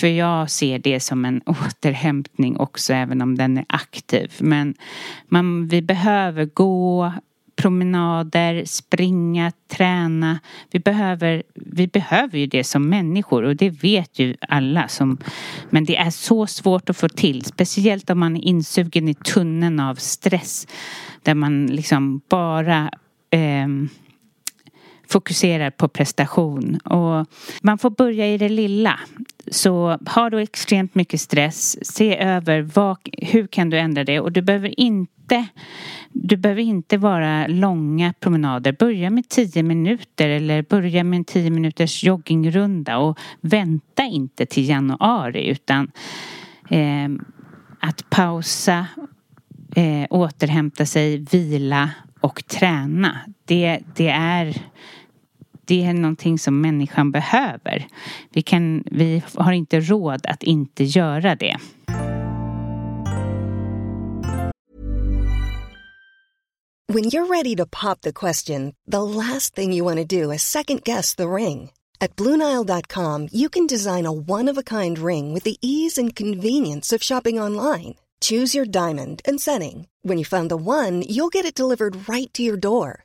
För 0.00 0.06
jag 0.06 0.50
ser 0.50 0.78
det 0.78 1.00
som 1.00 1.24
en 1.24 1.40
återhämtning 1.46 2.56
också 2.56 2.92
även 2.92 3.22
om 3.22 3.38
den 3.38 3.58
är 3.58 3.64
aktiv. 3.68 4.32
Men 4.38 4.74
man, 5.28 5.68
vi 5.68 5.82
behöver 5.82 6.44
gå 6.44 7.12
promenader, 7.56 8.64
springa, 8.64 9.52
träna. 9.68 10.38
Vi 10.70 10.78
behöver, 10.78 11.42
vi 11.54 11.86
behöver 11.86 12.38
ju 12.38 12.46
det 12.46 12.64
som 12.64 12.88
människor 12.88 13.42
och 13.42 13.56
det 13.56 13.70
vet 13.70 14.18
ju 14.18 14.36
alla. 14.40 14.88
Som, 14.88 15.18
men 15.70 15.84
det 15.84 15.96
är 15.96 16.10
så 16.10 16.46
svårt 16.46 16.90
att 16.90 16.96
få 16.96 17.08
till, 17.08 17.44
speciellt 17.44 18.10
om 18.10 18.18
man 18.18 18.36
är 18.36 18.44
insugen 18.44 19.08
i 19.08 19.14
tunneln 19.14 19.80
av 19.80 19.94
stress. 19.94 20.66
Där 21.22 21.34
man 21.34 21.66
liksom 21.66 22.20
bara 22.28 22.90
eh, 23.30 23.68
fokuserar 25.08 25.70
på 25.70 25.88
prestation. 25.88 26.76
Och 26.76 27.26
man 27.62 27.78
får 27.78 27.90
börja 27.90 28.26
i 28.26 28.38
det 28.38 28.48
lilla. 28.48 29.00
Så 29.50 29.98
har 30.06 30.30
du 30.30 30.40
extremt 30.40 30.94
mycket 30.94 31.20
stress, 31.20 31.86
se 31.94 32.18
över 32.18 32.60
vad, 32.60 32.96
hur 33.12 33.46
kan 33.46 33.70
du 33.70 33.78
ändra 33.78 34.04
det 34.04 34.20
och 34.20 34.32
du 34.32 34.42
behöver 34.42 34.80
inte 34.80 35.46
du 36.12 36.36
behöver 36.36 36.62
inte 36.62 36.96
vara 36.96 37.46
långa 37.46 38.14
promenader. 38.20 38.72
Börja 38.72 39.10
med 39.10 39.28
tio 39.28 39.62
minuter 39.62 40.28
eller 40.28 40.62
börja 40.62 41.04
med 41.04 41.16
en 41.16 41.24
tio 41.24 41.50
minuters 41.50 42.04
joggingrunda 42.04 42.98
och 42.98 43.18
vänta 43.40 44.02
inte 44.02 44.46
till 44.46 44.68
januari 44.68 45.48
utan 45.48 45.90
eh, 46.70 47.08
att 47.80 48.10
pausa, 48.10 48.86
eh, 49.76 50.06
återhämta 50.10 50.86
sig, 50.86 51.16
vila 51.16 51.90
och 52.20 52.46
träna. 52.46 53.18
Det, 53.44 53.80
det 53.96 54.08
är 54.08 54.56
det 55.68 55.84
är 55.84 55.94
någonting 55.94 56.38
som 56.38 56.60
människan 56.60 57.10
behöver. 57.10 57.88
Vi, 58.30 58.42
kan, 58.42 58.84
vi 58.86 59.22
har 59.34 59.52
inte 59.52 59.80
råd 59.80 60.26
att 60.26 60.42
inte 60.42 60.84
göra 60.84 61.34
det. 61.34 61.56
When 66.90 67.04
you're 67.04 67.26
ready 67.26 67.54
to 67.56 67.66
pop 67.66 68.00
the 68.00 68.12
question, 68.12 68.72
the 68.90 69.02
last 69.02 69.54
thing 69.54 69.76
you 69.76 69.84
want 69.84 69.98
to 69.98 70.22
do 70.22 70.32
is 70.32 70.42
second 70.42 70.82
guess 70.84 71.14
the 71.14 71.28
ring. 71.28 71.70
At 72.00 72.16
BlueNile.com 72.16 73.28
you 73.32 73.48
can 73.48 73.66
design 73.66 74.06
a 74.06 74.12
one-of-a-kind 74.12 74.98
ring 74.98 75.34
with 75.34 75.44
the 75.44 75.56
ease 75.60 75.98
and 75.98 76.16
convenience 76.16 76.96
of 76.96 77.02
shopping 77.02 77.40
online. 77.40 77.94
Choose 78.20 78.58
your 78.58 78.66
diamond 78.66 79.20
and 79.28 79.40
setting. 79.40 79.86
When 80.02 80.18
you 80.18 80.24
find 80.24 80.50
the 80.50 80.56
one, 80.56 81.02
you'll 81.02 81.28
get 81.28 81.44
it 81.44 81.54
delivered 81.54 82.08
right 82.08 82.32
to 82.34 82.42
your 82.42 82.56
door. 82.56 83.04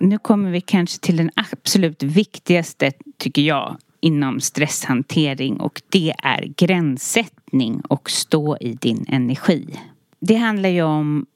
Nu 0.00 0.18
kommer 0.18 0.50
vi 0.50 0.60
kanske 0.60 1.00
till 1.00 1.16
den 1.16 1.30
absolut 1.36 2.02
viktigaste, 2.02 2.92
tycker 3.18 3.42
jag, 3.42 3.76
inom 4.00 4.40
stresshantering 4.40 5.60
och 5.60 5.82
det 5.88 6.14
är 6.22 6.52
gränssättning 6.56 7.80
och 7.80 8.10
stå 8.10 8.56
i 8.60 8.72
din 8.72 9.04
energi. 9.08 9.78
Det 10.20 10.34
handlar 10.34 10.68
ju 10.68 10.82
om 10.82 11.26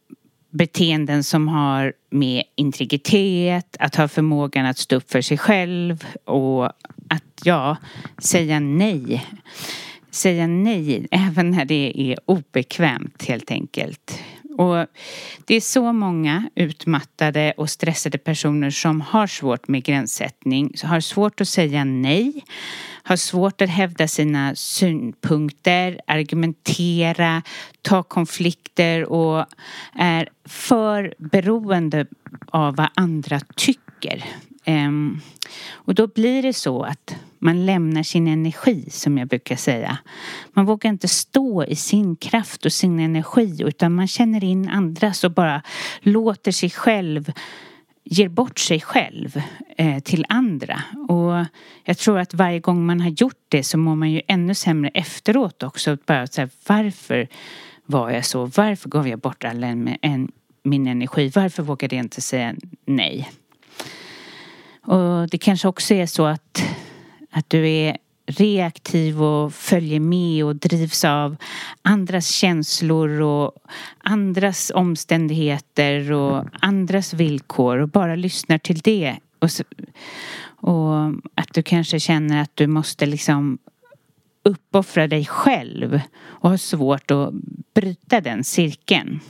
beteenden 0.50 1.24
som 1.24 1.48
har 1.48 1.92
med 2.10 2.42
integritet, 2.54 3.76
att 3.78 3.94
ha 3.94 4.08
förmågan 4.08 4.66
att 4.66 4.78
stå 4.78 4.96
upp 4.96 5.10
för 5.10 5.20
sig 5.20 5.38
själv 5.38 6.04
och 6.24 6.66
att, 7.08 7.40
ja, 7.44 7.76
säga 8.18 8.60
nej. 8.60 9.26
Säga 10.10 10.46
nej 10.46 11.06
även 11.10 11.50
när 11.50 11.64
det 11.64 11.92
är 11.96 12.18
obekvämt 12.24 13.24
helt 13.28 13.50
enkelt. 13.50 14.22
Och 14.58 14.86
det 15.44 15.54
är 15.54 15.60
så 15.60 15.92
många 15.92 16.50
utmattade 16.54 17.54
och 17.56 17.70
stressade 17.70 18.18
personer 18.18 18.70
som 18.70 19.00
har 19.00 19.26
svårt 19.26 19.68
med 19.68 19.84
gränssättning, 19.84 20.74
har 20.82 21.00
svårt 21.00 21.40
att 21.40 21.48
säga 21.48 21.84
nej, 21.84 22.44
har 23.02 23.16
svårt 23.16 23.62
att 23.62 23.68
hävda 23.68 24.08
sina 24.08 24.54
synpunkter, 24.54 26.00
argumentera, 26.06 27.42
ta 27.82 28.02
konflikter 28.02 29.04
och 29.04 29.46
är 29.94 30.28
för 30.44 31.14
beroende 31.18 32.06
av 32.50 32.76
vad 32.76 32.88
andra 32.94 33.40
tycker. 33.56 34.24
Ehm, 34.64 35.20
och 35.70 35.94
då 35.94 36.06
blir 36.06 36.42
det 36.42 36.52
så 36.52 36.82
att 36.82 37.16
man 37.42 37.66
lämnar 37.66 38.02
sin 38.02 38.28
energi 38.28 38.90
som 38.90 39.18
jag 39.18 39.28
brukar 39.28 39.56
säga. 39.56 39.98
Man 40.52 40.66
vågar 40.66 40.90
inte 40.90 41.08
stå 41.08 41.64
i 41.64 41.76
sin 41.76 42.16
kraft 42.16 42.66
och 42.66 42.72
sin 42.72 43.00
energi 43.00 43.62
utan 43.62 43.94
man 43.94 44.08
känner 44.08 44.44
in 44.44 44.68
andras 44.68 45.24
och 45.24 45.32
bara 45.32 45.62
låter 46.00 46.52
sig 46.52 46.70
själv 46.70 47.32
ger 48.04 48.28
bort 48.28 48.58
sig 48.58 48.80
själv 48.80 49.42
eh, 49.76 49.98
till 49.98 50.24
andra. 50.28 50.82
Och 51.08 51.46
jag 51.84 51.98
tror 51.98 52.18
att 52.18 52.34
varje 52.34 52.60
gång 52.60 52.86
man 52.86 53.00
har 53.00 53.10
gjort 53.10 53.44
det 53.48 53.62
så 53.62 53.78
mår 53.78 53.94
man 53.94 54.10
ju 54.10 54.20
ännu 54.28 54.54
sämre 54.54 54.90
efteråt 54.94 55.62
också. 55.62 55.96
Bara 56.06 56.26
så 56.26 56.40
här, 56.40 56.50
varför 56.68 57.28
var 57.86 58.10
jag 58.10 58.24
så? 58.24 58.44
Varför 58.44 58.88
gav 58.88 59.08
jag 59.08 59.18
bort 59.18 59.44
all 59.44 59.64
en, 59.64 59.96
en, 60.02 60.32
min 60.62 60.86
energi? 60.86 61.32
Varför 61.34 61.62
vågade 61.62 61.96
jag 61.96 62.04
inte 62.04 62.20
säga 62.20 62.54
nej? 62.86 63.30
Och 64.84 65.28
det 65.28 65.38
kanske 65.38 65.68
också 65.68 65.94
är 65.94 66.06
så 66.06 66.26
att, 66.26 66.64
att 67.32 67.50
du 67.50 67.68
är 67.70 67.96
reaktiv 68.26 69.22
och 69.22 69.54
följer 69.54 70.00
med 70.00 70.44
och 70.44 70.56
drivs 70.56 71.04
av 71.04 71.36
andras 71.82 72.28
känslor 72.28 73.20
och 73.20 73.52
andras 73.98 74.72
omständigheter 74.74 76.12
och 76.12 76.44
andras 76.60 77.14
villkor 77.14 77.78
och 77.78 77.88
bara 77.88 78.16
lyssnar 78.16 78.58
till 78.58 78.78
det. 78.78 79.16
Och, 79.38 79.50
så, 79.50 79.64
och 80.44 80.94
att 81.34 81.54
du 81.54 81.62
kanske 81.62 82.00
känner 82.00 82.42
att 82.42 82.50
du 82.54 82.66
måste 82.66 83.06
liksom 83.06 83.58
uppoffra 84.42 85.06
dig 85.06 85.26
själv 85.26 86.00
och 86.24 86.50
har 86.50 86.56
svårt 86.56 87.10
att 87.10 87.32
bryta 87.74 88.20
den 88.20 88.44
cirkeln. 88.44 89.20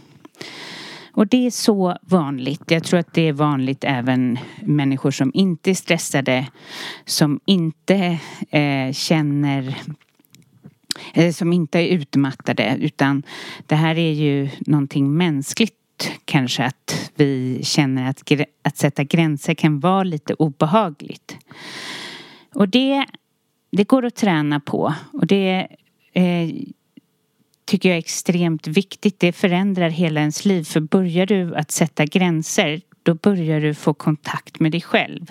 Och 1.15 1.27
det 1.27 1.47
är 1.47 1.51
så 1.51 1.99
vanligt. 2.03 2.71
Jag 2.71 2.85
tror 2.85 3.01
att 3.01 3.15
det 3.15 3.29
är 3.29 3.33
vanligt 3.33 3.85
även 3.85 4.39
människor 4.61 5.11
som 5.11 5.31
inte 5.35 5.71
är 5.71 5.75
stressade, 5.75 6.47
som 7.05 7.41
inte 7.45 8.19
eh, 8.51 8.93
känner 8.93 9.77
eh, 11.15 11.33
som 11.33 11.53
inte 11.53 11.79
är 11.79 11.87
utmattade 11.87 12.77
utan 12.81 13.23
det 13.67 13.75
här 13.75 13.99
är 13.99 14.13
ju 14.13 14.49
någonting 14.61 15.17
mänskligt 15.17 15.75
kanske 16.25 16.65
att 16.65 17.11
vi 17.15 17.61
känner 17.65 18.11
att, 18.11 18.33
att 18.63 18.77
sätta 18.77 19.05
gränser 19.05 19.55
kan 19.55 19.81
vara 19.81 20.03
lite 20.03 20.35
obehagligt. 20.35 21.37
Och 22.55 22.69
det, 22.69 23.07
det 23.73 23.85
går 23.85 24.05
att 24.05 24.15
träna 24.15 24.61
på 24.61 24.95
och 25.13 25.27
det 25.27 25.69
eh, 26.13 26.49
tycker 27.65 27.89
jag 27.89 27.97
är 27.97 27.99
extremt 27.99 28.67
viktigt. 28.67 29.21
Det 29.21 29.33
förändrar 29.33 29.91
hela 29.91 30.21
ens 30.21 30.45
liv. 30.45 30.65
För 30.65 30.81
börjar 30.81 31.27
du 31.27 31.55
att 31.55 31.71
sätta 31.71 32.05
gränser 32.05 32.81
då 33.03 33.15
börjar 33.15 33.61
du 33.61 33.75
få 33.75 33.95
kontakt 33.95 34.61
med 34.61 34.73
dig 34.73 34.81
själv. 34.81 35.27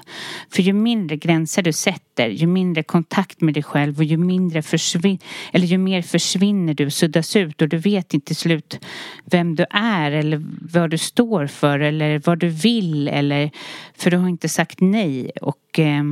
För 0.50 0.62
ju 0.62 0.74
mindre 0.74 1.18
gränser 1.18 1.62
du 1.62 1.74
sätter, 1.74 2.28
ju 2.28 2.48
mindre 2.48 2.84
kontakt 2.84 3.42
med 3.42 3.54
dig 3.54 3.64
själv 3.64 3.98
och 3.98 4.04
ju 4.04 4.18
mindre 4.18 4.62
försvin 4.62 5.20
eller 5.54 5.68
ju 5.68 5.78
mer 5.78 6.02
försvinner 6.02 6.74
du, 6.74 6.90
suddas 6.90 7.36
ut 7.36 7.62
och 7.62 7.70
du 7.70 7.78
vet 7.78 8.14
inte 8.14 8.28
till 8.28 8.36
slut 8.36 8.80
vem 9.26 9.56
du 9.56 9.66
är 9.70 10.12
eller 10.12 10.44
vad 10.74 10.90
du 10.90 10.98
står 10.98 11.48
för 11.48 11.80
eller 11.80 12.22
vad 12.26 12.40
du 12.40 12.48
vill 12.48 13.08
eller 13.08 13.52
för 13.98 14.12
du 14.12 14.18
har 14.18 14.30
inte 14.30 14.50
sagt 14.50 14.80
nej 14.80 15.32
och 15.42 15.80
eh, 15.80 16.04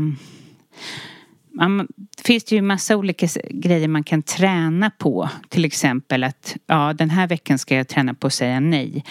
man, 1.68 1.88
finns 2.24 2.44
det 2.44 2.56
ju 2.56 2.62
massa 2.62 2.98
olika 2.98 3.28
grejer 3.50 3.88
man 3.88 4.04
kan 4.04 4.22
träna 4.22 4.90
på. 4.90 5.30
Till 5.50 5.66
exempel 5.66 6.24
att 6.24 6.58
ja, 6.66 6.94
den 6.94 7.10
här 7.10 7.28
veckan 7.28 7.58
ska 7.58 7.76
jag 7.76 7.88
träna 7.88 8.14
på 8.14 8.28
att 8.28 8.34
säga 8.34 8.60
nej. 8.60 9.04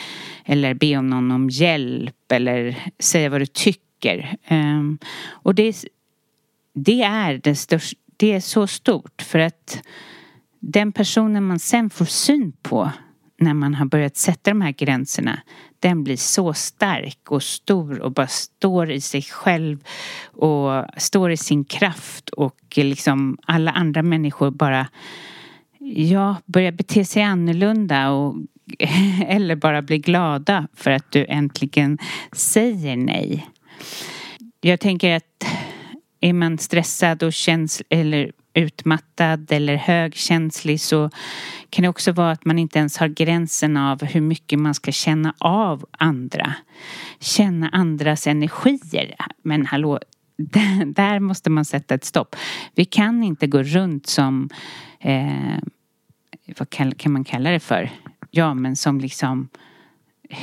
Eller 0.44 0.74
be 0.74 0.96
om 0.96 1.10
någon 1.10 1.30
om 1.30 1.50
hjälp 1.50 2.32
eller 2.32 2.78
säga 2.98 3.28
vad 3.28 3.40
du 3.40 3.46
tycker. 3.46 4.36
Um, 4.50 4.98
och 5.28 5.54
det, 5.54 5.84
det 6.74 7.02
är 7.02 7.40
det 7.42 7.54
största, 7.54 7.98
det 8.16 8.32
är 8.32 8.40
så 8.40 8.66
stort 8.66 9.22
för 9.22 9.38
att 9.38 9.82
den 10.60 10.92
personen 10.92 11.46
man 11.46 11.58
sen 11.58 11.90
får 11.90 12.04
syn 12.04 12.52
på 12.62 12.90
när 13.38 13.54
man 13.54 13.74
har 13.74 13.86
börjat 13.86 14.16
sätta 14.16 14.50
de 14.50 14.60
här 14.60 14.72
gränserna 14.72 15.40
den 15.80 16.04
blir 16.04 16.16
så 16.16 16.52
stark 16.52 17.30
och 17.30 17.42
stor 17.42 18.00
och 18.00 18.12
bara 18.12 18.26
står 18.26 18.90
i 18.90 19.00
sig 19.00 19.22
själv 19.22 19.84
och 20.24 20.84
står 20.96 21.30
i 21.30 21.36
sin 21.36 21.64
kraft 21.64 22.28
och 22.28 22.58
liksom 22.76 23.38
alla 23.42 23.70
andra 23.70 24.02
människor 24.02 24.50
bara 24.50 24.88
ja, 25.78 26.36
börjar 26.46 26.72
bete 26.72 27.04
sig 27.04 27.22
annorlunda 27.22 28.10
och 28.10 28.36
eller 29.26 29.56
bara 29.56 29.82
blir 29.82 29.98
glada 29.98 30.68
för 30.74 30.90
att 30.90 31.10
du 31.10 31.26
äntligen 31.28 31.98
säger 32.32 32.96
nej. 32.96 33.46
Jag 34.60 34.80
tänker 34.80 35.16
att 35.16 35.44
är 36.20 36.32
man 36.32 36.58
stressad 36.58 37.22
och 37.22 37.32
känns 37.32 37.82
eller 37.88 38.32
utmattad 38.54 39.52
eller 39.52 39.76
högkänslig 39.76 40.80
så 40.80 41.10
kan 41.70 41.82
det 41.82 41.88
också 41.88 42.12
vara 42.12 42.30
att 42.30 42.44
man 42.44 42.58
inte 42.58 42.78
ens 42.78 42.96
har 42.96 43.08
gränsen 43.08 43.76
av 43.76 44.04
hur 44.04 44.20
mycket 44.20 44.58
man 44.58 44.74
ska 44.74 44.92
känna 44.92 45.34
av 45.38 45.86
andra. 45.90 46.54
Känna 47.20 47.68
andras 47.68 48.26
energier. 48.26 49.14
Men 49.42 49.66
hallå, 49.66 49.98
där 50.86 51.20
måste 51.20 51.50
man 51.50 51.64
sätta 51.64 51.94
ett 51.94 52.04
stopp. 52.04 52.36
Vi 52.74 52.84
kan 52.84 53.22
inte 53.22 53.46
gå 53.46 53.62
runt 53.62 54.06
som, 54.06 54.48
eh, 55.00 55.58
vad 56.58 56.70
kan, 56.70 56.94
kan 56.94 57.12
man 57.12 57.24
kalla 57.24 57.50
det 57.50 57.60
för? 57.60 57.90
Ja, 58.30 58.54
men 58.54 58.76
som 58.76 59.00
liksom 59.00 59.48
eh, 60.30 60.38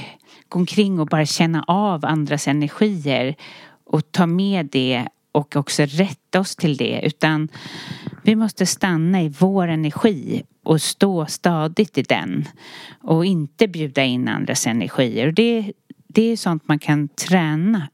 gå 0.50 0.60
omkring 0.60 1.00
och 1.00 1.08
bara 1.08 1.26
känna 1.26 1.64
av 1.68 2.06
andras 2.06 2.48
energier 2.48 3.36
och 3.86 4.12
ta 4.12 4.26
med 4.26 4.66
det 4.72 5.08
och 5.36 5.56
också 5.56 5.84
rätta 5.86 6.40
oss 6.40 6.56
till 6.56 6.78
det 6.78 7.02
utan 7.04 7.50
vi 8.24 8.36
måste 8.36 8.66
stanna 8.66 9.22
i 9.22 9.30
vår 9.30 9.68
energi 9.68 10.44
och 10.64 10.82
stå 10.82 11.26
stadigt 11.26 11.98
i 11.98 12.02
den. 12.02 12.46
Och 13.02 13.26
inte 13.26 13.68
bjuda 13.68 14.04
in 14.04 14.28
andras 14.28 14.68
energier. 14.68 15.28
Och 15.28 15.34
det, 15.34 15.74
det 16.08 16.32
är 16.32 16.38
sånt 16.38 16.68
man 16.68 16.80
kan 16.80 17.08
träna 17.08 17.88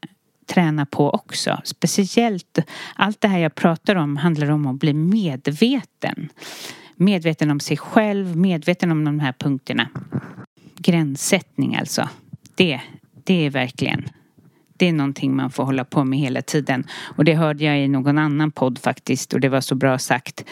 träna 0.46 0.86
på 0.86 1.10
också. 1.10 1.60
Speciellt 1.64 2.58
allt 2.94 3.20
det 3.20 3.28
här 3.28 3.38
jag 3.38 3.54
pratar 3.54 3.96
om 3.96 4.16
handlar 4.16 4.50
om 4.50 4.66
att 4.66 4.80
bli 4.80 4.92
medveten. 4.92 6.28
Medveten 6.96 7.50
om 7.50 7.60
sig 7.60 7.76
själv, 7.76 8.36
medveten 8.36 8.92
om 8.92 9.04
de 9.04 9.20
här 9.20 9.32
punkterna. 9.32 9.88
Gränssättning 10.76 11.76
alltså. 11.76 12.08
Det, 12.54 12.80
det 13.24 13.46
är 13.46 13.50
verkligen 13.50 14.04
det 14.82 14.88
är 14.88 14.92
någonting 14.92 15.36
man 15.36 15.50
får 15.50 15.64
hålla 15.64 15.84
på 15.84 16.04
med 16.04 16.18
hela 16.18 16.42
tiden. 16.42 16.86
Och 17.16 17.24
det 17.24 17.34
hörde 17.34 17.64
jag 17.64 17.80
i 17.84 17.88
någon 17.88 18.18
annan 18.18 18.50
podd 18.50 18.78
faktiskt 18.78 19.32
och 19.32 19.40
det 19.40 19.48
var 19.48 19.60
så 19.60 19.74
bra 19.74 19.98
sagt. 19.98 20.44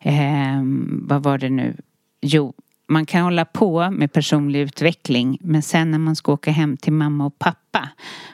Eh, 0.00 0.62
vad 1.02 1.22
var 1.22 1.38
det 1.38 1.50
nu? 1.50 1.76
Jo, 2.20 2.54
man 2.88 3.06
kan 3.06 3.22
hålla 3.22 3.44
på 3.44 3.90
med 3.90 4.12
personlig 4.12 4.60
utveckling 4.60 5.38
men 5.40 5.62
sen 5.62 5.90
när 5.90 5.98
man 5.98 6.16
ska 6.16 6.32
åka 6.32 6.50
hem 6.50 6.76
till 6.76 6.92
mamma 6.92 7.26
och 7.26 7.38
pappa 7.38 7.88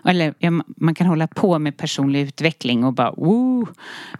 eller 0.04 0.34
ja, 0.38 0.50
man 0.66 0.94
kan 0.94 1.06
hålla 1.06 1.26
på 1.26 1.58
med 1.58 1.76
personlig 1.76 2.20
utveckling 2.20 2.84
och 2.84 2.92
bara 2.92 3.12
woo, 3.12 3.68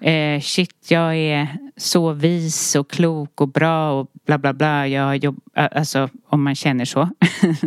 eh, 0.00 0.40
shit 0.40 0.90
jag 0.90 1.16
är 1.16 1.48
så 1.76 2.12
vis 2.12 2.76
och 2.76 2.90
klok 2.90 3.40
och 3.40 3.48
bra 3.48 4.00
och 4.00 4.10
bla 4.26 4.38
bla 4.38 4.52
bla. 4.52 4.88
Jag 4.88 5.16
jobb, 5.16 5.40
alltså 5.54 6.08
om 6.26 6.42
man 6.42 6.54
känner 6.54 6.84
så. 6.84 7.08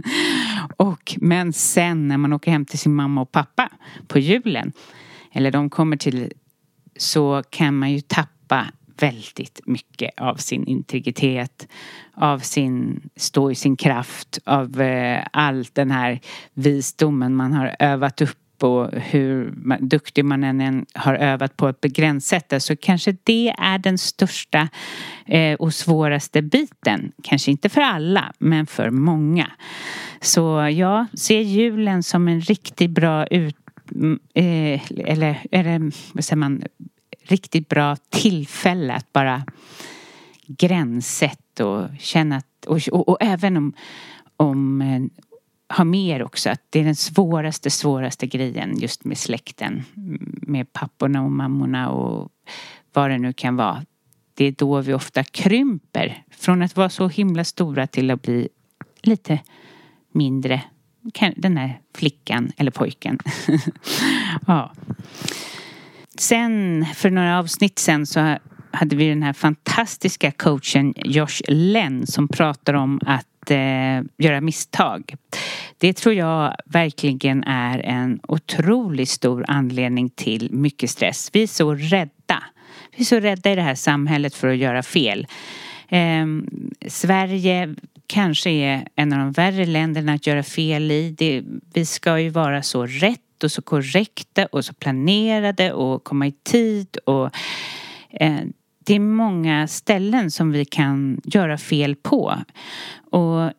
och, 0.77 1.15
men 1.17 1.53
sen 1.53 2.07
när 2.07 2.17
man 2.17 2.33
åker 2.33 2.51
hem 2.51 2.65
till 2.65 2.79
sin 2.79 2.95
mamma 2.95 3.21
och 3.21 3.31
pappa 3.31 3.69
på 4.07 4.19
julen 4.19 4.71
eller 5.31 5.51
de 5.51 5.69
kommer 5.69 5.97
till 5.97 6.31
så 6.97 7.43
kan 7.49 7.77
man 7.77 7.91
ju 7.91 8.01
tappa 8.01 8.65
väldigt 8.99 9.59
mycket 9.65 10.11
av 10.17 10.35
sin 10.35 10.67
integritet, 10.67 11.67
av 12.15 12.39
sin, 12.39 13.01
stå 13.15 13.51
i 13.51 13.55
sin 13.55 13.75
kraft, 13.75 14.39
av 14.45 14.81
eh, 14.81 15.25
all 15.33 15.65
den 15.73 15.91
här 15.91 16.19
visdomen 16.53 17.35
man 17.35 17.53
har 17.53 17.75
övat 17.79 18.21
upp 18.21 18.37
och 18.63 18.91
hur 18.91 19.53
duktig 19.79 20.25
man 20.25 20.43
än 20.43 20.85
har 20.93 21.15
övat 21.15 21.57
på 21.57 21.67
att 21.67 21.81
begränssätta 21.81 22.59
så 22.59 22.75
kanske 22.75 23.15
det 23.23 23.49
är 23.57 23.77
den 23.77 23.97
största 23.97 24.69
eh, 25.25 25.53
och 25.53 25.73
svåraste 25.73 26.41
biten. 26.41 27.11
Kanske 27.23 27.51
inte 27.51 27.69
för 27.69 27.81
alla, 27.81 28.33
men 28.39 28.65
för 28.65 28.89
många. 28.89 29.51
Så 30.21 30.69
ja, 30.71 31.05
se 31.13 31.41
julen 31.41 32.03
som 32.03 32.27
en 32.27 32.41
riktigt 32.41 32.91
bra 32.91 33.27
ut 33.27 33.55
mm, 33.95 34.19
eh, 34.33 34.81
eller, 34.97 35.37
eller 35.51 35.91
vad 36.13 36.23
säger 36.23 36.37
man, 36.37 36.63
riktigt 37.27 37.69
bra 37.69 37.95
tillfälle 37.95 38.93
att 38.93 39.13
bara 39.13 39.43
gränssätta 40.47 41.65
och 41.65 41.89
känna 41.99 42.35
att, 42.35 42.65
och, 42.65 42.79
och, 42.91 43.09
och 43.09 43.17
även 43.19 43.57
om, 43.57 43.73
om 44.37 44.81
eh, 44.81 45.01
ha 45.77 45.83
mer 45.83 46.23
också 46.23 46.49
att 46.49 46.61
det 46.69 46.79
är 46.79 46.83
den 46.83 46.95
svåraste, 46.95 47.69
svåraste 47.69 48.27
grejen 48.27 48.77
just 48.79 49.05
med 49.05 49.17
släkten. 49.17 49.83
Med 50.41 50.73
papporna 50.73 51.23
och 51.23 51.31
mammorna 51.31 51.89
och 51.89 52.31
vad 52.93 53.09
det 53.09 53.17
nu 53.17 53.33
kan 53.33 53.55
vara. 53.55 53.85
Det 54.33 54.45
är 54.45 54.51
då 54.51 54.81
vi 54.81 54.93
ofta 54.93 55.23
krymper. 55.23 56.23
Från 56.31 56.61
att 56.61 56.75
vara 56.75 56.89
så 56.89 57.07
himla 57.07 57.43
stora 57.43 57.87
till 57.87 58.11
att 58.11 58.21
bli 58.21 58.49
lite 59.01 59.39
mindre. 60.11 60.61
Den 61.35 61.57
här 61.57 61.81
flickan 61.95 62.51
eller 62.57 62.71
pojken. 62.71 63.19
ja. 64.47 64.71
Sen 66.19 66.85
för 66.95 67.09
några 67.09 67.39
avsnitt 67.39 67.79
sen 67.79 68.05
så 68.05 68.37
hade 68.71 68.95
vi 68.95 69.09
den 69.09 69.23
här 69.23 69.33
fantastiska 69.33 70.31
coachen 70.31 70.93
Josh 70.97 71.41
Lenn 71.47 72.07
som 72.07 72.27
pratar 72.27 72.73
om 72.73 72.99
att 73.05 73.51
eh, 73.51 74.01
göra 74.17 74.41
misstag. 74.41 75.15
Det 75.77 75.93
tror 75.93 76.15
jag 76.15 76.55
verkligen 76.65 77.43
är 77.43 77.79
en 77.79 78.19
otroligt 78.27 79.09
stor 79.09 79.45
anledning 79.47 80.09
till 80.09 80.49
mycket 80.51 80.89
stress. 80.89 81.29
Vi 81.33 81.43
är 81.43 81.47
så 81.47 81.75
rädda. 81.75 82.43
Vi 82.95 83.01
är 83.01 83.05
så 83.05 83.19
rädda 83.19 83.51
i 83.51 83.55
det 83.55 83.61
här 83.61 83.75
samhället 83.75 84.35
för 84.35 84.47
att 84.47 84.57
göra 84.57 84.83
fel. 84.83 85.27
Eh, 85.87 86.25
Sverige 86.87 87.75
kanske 88.07 88.49
är 88.49 88.87
en 88.95 89.13
av 89.13 89.19
de 89.19 89.31
värre 89.31 89.65
länderna 89.65 90.13
att 90.13 90.27
göra 90.27 90.43
fel 90.43 90.91
i. 90.91 91.15
Det, 91.17 91.43
vi 91.73 91.85
ska 91.85 92.19
ju 92.19 92.29
vara 92.29 92.63
så 92.63 92.85
rätt 92.85 93.21
och 93.43 93.51
så 93.51 93.61
korrekta 93.61 94.45
och 94.45 94.65
så 94.65 94.73
planerade 94.73 95.73
och 95.73 96.03
komma 96.03 96.27
i 96.27 96.31
tid 96.31 96.97
och 97.05 97.29
eh, 98.09 98.41
det 98.87 98.95
är 98.95 98.99
många 98.99 99.67
ställen 99.67 100.31
som 100.31 100.51
vi 100.51 100.65
kan 100.65 101.21
göra 101.23 101.57
fel 101.57 101.95
på. 101.95 102.35
Och 103.11 103.51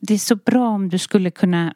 det 0.00 0.14
är 0.14 0.18
så 0.18 0.36
bra 0.36 0.68
om 0.68 0.88
du 0.88 0.98
skulle 0.98 1.30
kunna 1.30 1.74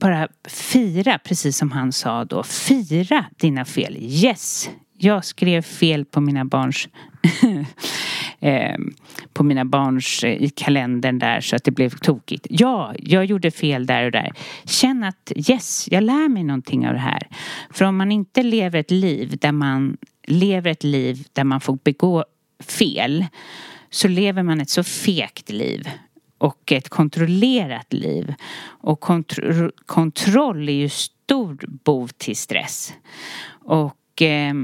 bara 0.00 0.28
fira, 0.48 1.18
precis 1.18 1.56
som 1.56 1.72
han 1.72 1.92
sa 1.92 2.24
då, 2.24 2.42
fira 2.42 3.26
dina 3.36 3.64
fel. 3.64 3.96
Yes, 4.00 4.70
jag 4.98 5.24
skrev 5.24 5.62
fel 5.62 6.04
på 6.04 6.20
mina 6.20 6.44
barns 6.44 6.88
eh, 8.40 8.76
på 9.32 9.44
mina 9.44 9.64
barns 9.64 10.24
eh, 10.24 10.42
i 10.42 10.48
kalendern 10.48 11.18
där 11.18 11.40
så 11.40 11.56
att 11.56 11.64
det 11.64 11.70
blev 11.70 11.90
tokigt. 11.90 12.46
Ja, 12.50 12.94
jag 12.98 13.24
gjorde 13.24 13.50
fel 13.50 13.86
där 13.86 14.04
och 14.04 14.12
där. 14.12 14.32
Känn 14.64 15.04
att 15.04 15.32
yes, 15.36 15.88
jag 15.90 16.02
lär 16.02 16.28
mig 16.28 16.44
någonting 16.44 16.86
av 16.86 16.92
det 16.92 17.00
här. 17.00 17.26
För 17.70 17.84
om 17.84 17.96
man 17.96 18.12
inte 18.12 18.42
lever 18.42 18.78
ett 18.78 18.90
liv 18.90 19.36
där 19.40 19.52
man 19.52 19.96
lever 20.26 20.70
ett 20.70 20.84
liv 20.84 21.26
där 21.32 21.44
man 21.44 21.60
får 21.60 21.78
begå 21.84 22.24
fel 22.64 23.26
så 23.90 24.08
lever 24.08 24.42
man 24.42 24.60
ett 24.60 24.70
så 24.70 24.84
fegt 24.84 25.50
liv 25.50 25.88
och 26.38 26.72
ett 26.72 26.88
kontrollerat 26.88 27.92
liv. 27.92 28.34
Och 28.62 29.00
kontro 29.00 29.70
kontroll 29.86 30.68
är 30.68 30.72
ju 30.72 30.88
stor 30.88 31.58
bov 31.84 32.08
till 32.08 32.36
stress. 32.36 32.94
Och 33.64 34.22
eh, 34.22 34.54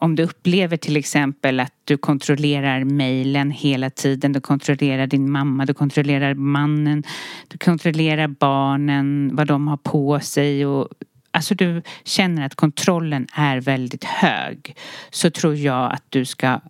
om 0.00 0.16
du 0.16 0.22
upplever 0.22 0.76
till 0.76 0.96
exempel 0.96 1.60
att 1.60 1.72
du 1.84 1.96
kontrollerar 1.96 2.84
mejlen 2.84 3.50
hela 3.50 3.90
tiden, 3.90 4.32
du 4.32 4.40
kontrollerar 4.40 5.06
din 5.06 5.30
mamma, 5.30 5.66
du 5.66 5.74
kontrollerar 5.74 6.34
mannen, 6.34 7.02
du 7.48 7.58
kontrollerar 7.58 8.28
barnen, 8.28 9.30
vad 9.32 9.46
de 9.46 9.68
har 9.68 9.76
på 9.76 10.20
sig 10.20 10.66
och 10.66 10.88
alltså 11.30 11.54
du 11.54 11.82
känner 12.04 12.46
att 12.46 12.54
kontrollen 12.54 13.26
är 13.32 13.60
väldigt 13.60 14.04
hög 14.04 14.76
så 15.10 15.30
tror 15.30 15.54
jag 15.54 15.92
att 15.92 16.04
du 16.08 16.24
ska 16.24 16.60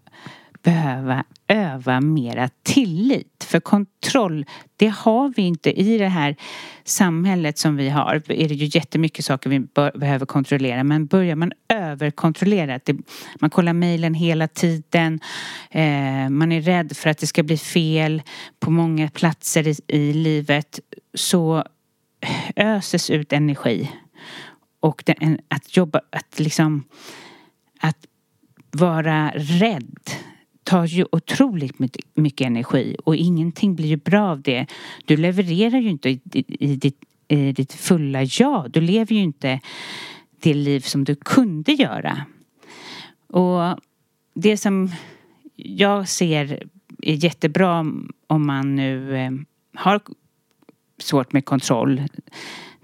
behöva 0.63 1.25
öva 1.49 2.01
mera 2.01 2.49
tillit. 2.63 3.45
För 3.45 3.61
kontroll, 3.61 4.47
det 4.77 4.87
har 4.87 5.33
vi 5.37 5.43
inte 5.43 5.81
i 5.81 5.99
det 5.99 6.09
här 6.09 6.37
samhället 6.85 7.59
som 7.59 7.77
vi 7.77 7.89
har. 7.89 8.15
är 8.15 8.49
det 8.49 8.55
ju 8.55 8.79
jättemycket 8.79 9.25
saker 9.25 9.51
vi 9.51 9.61
behöver 9.99 10.27
kontrollera. 10.27 10.85
Men 10.85 11.07
börjar 11.07 11.37
man 11.37 11.53
överkontrollera, 11.69 12.81
det, 12.85 12.97
man 13.41 13.51
kollar 13.51 13.73
mejlen 13.73 14.15
hela 14.15 14.49
tiden, 14.49 15.21
eh, 15.71 16.29
man 16.29 16.53
är 16.53 16.61
rädd 16.61 16.97
för 16.97 17.11
att 17.11 17.19
det 17.19 17.27
ska 17.27 17.43
bli 17.43 17.57
fel 17.57 18.23
på 18.61 18.71
många 18.71 19.11
platser 19.11 19.69
i, 19.69 19.77
i 19.87 20.13
livet 20.13 20.81
så 21.15 21.65
öses 22.57 23.11
ut 23.11 23.33
energi. 23.33 23.91
Och 24.81 25.03
den, 25.07 25.39
att 25.49 25.77
jobba, 25.77 26.01
att 26.11 26.39
liksom 26.39 26.85
att 27.81 27.97
vara 28.71 29.33
rädd 29.35 30.11
tar 30.71 30.87
ju 30.87 31.07
otroligt 31.13 31.79
mycket 32.15 32.47
energi 32.47 32.97
och 33.05 33.17
ingenting 33.17 33.75
blir 33.75 33.87
ju 33.87 33.97
bra 33.97 34.31
av 34.31 34.43
det. 34.43 34.67
Du 35.05 35.17
levererar 35.17 35.79
ju 35.79 35.91
inte 35.91 36.11
i, 36.11 36.21
i, 36.49 36.77
ditt, 36.77 37.01
i 37.29 37.53
ditt 37.53 37.73
fulla 37.73 38.23
jag. 38.23 38.71
Du 38.71 38.81
lever 38.81 39.15
ju 39.15 39.23
inte 39.23 39.61
det 40.41 40.55
liv 40.55 40.81
som 40.81 41.05
du 41.05 41.15
kunde 41.15 41.73
göra. 41.73 42.27
Och 43.27 43.81
det 44.35 44.57
som 44.57 44.91
jag 45.57 46.09
ser 46.09 46.63
är 47.03 47.25
jättebra 47.25 47.81
om 48.27 48.47
man 48.47 48.77
nu 48.77 49.17
eh, 49.17 49.31
har 49.75 50.01
svårt 50.99 51.33
med 51.33 51.45
kontroll. 51.45 52.03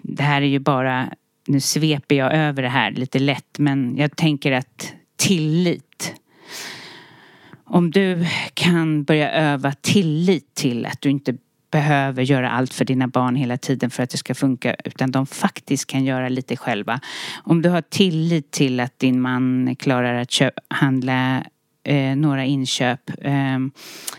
Det 0.02 0.22
här 0.22 0.42
är 0.42 0.46
ju 0.46 0.58
bara, 0.58 1.12
nu 1.46 1.60
sveper 1.60 2.14
jag 2.14 2.34
över 2.34 2.62
det 2.62 2.68
här 2.68 2.90
lite 2.90 3.18
lätt 3.18 3.58
men 3.58 3.96
jag 3.96 4.16
tänker 4.16 4.52
att 4.52 4.92
tillit 5.16 5.85
om 7.66 7.90
du 7.90 8.26
kan 8.54 9.04
börja 9.04 9.30
öva 9.32 9.72
tillit 9.72 10.54
till 10.54 10.86
att 10.86 11.00
du 11.00 11.10
inte 11.10 11.34
behöver 11.70 12.22
göra 12.22 12.50
allt 12.50 12.74
för 12.74 12.84
dina 12.84 13.08
barn 13.08 13.36
hela 13.36 13.56
tiden 13.56 13.90
för 13.90 14.02
att 14.02 14.10
det 14.10 14.18
ska 14.18 14.34
funka 14.34 14.76
utan 14.84 15.10
de 15.10 15.26
faktiskt 15.26 15.86
kan 15.86 16.04
göra 16.04 16.28
lite 16.28 16.56
själva. 16.56 17.00
Om 17.44 17.62
du 17.62 17.68
har 17.68 17.82
tillit 17.82 18.50
till 18.50 18.80
att 18.80 18.98
din 18.98 19.20
man 19.20 19.76
klarar 19.78 20.14
att 20.14 20.40
handla 20.68 21.44
eh, 21.84 22.16
några 22.16 22.44
inköp 22.44 23.10
eh, 23.18 23.58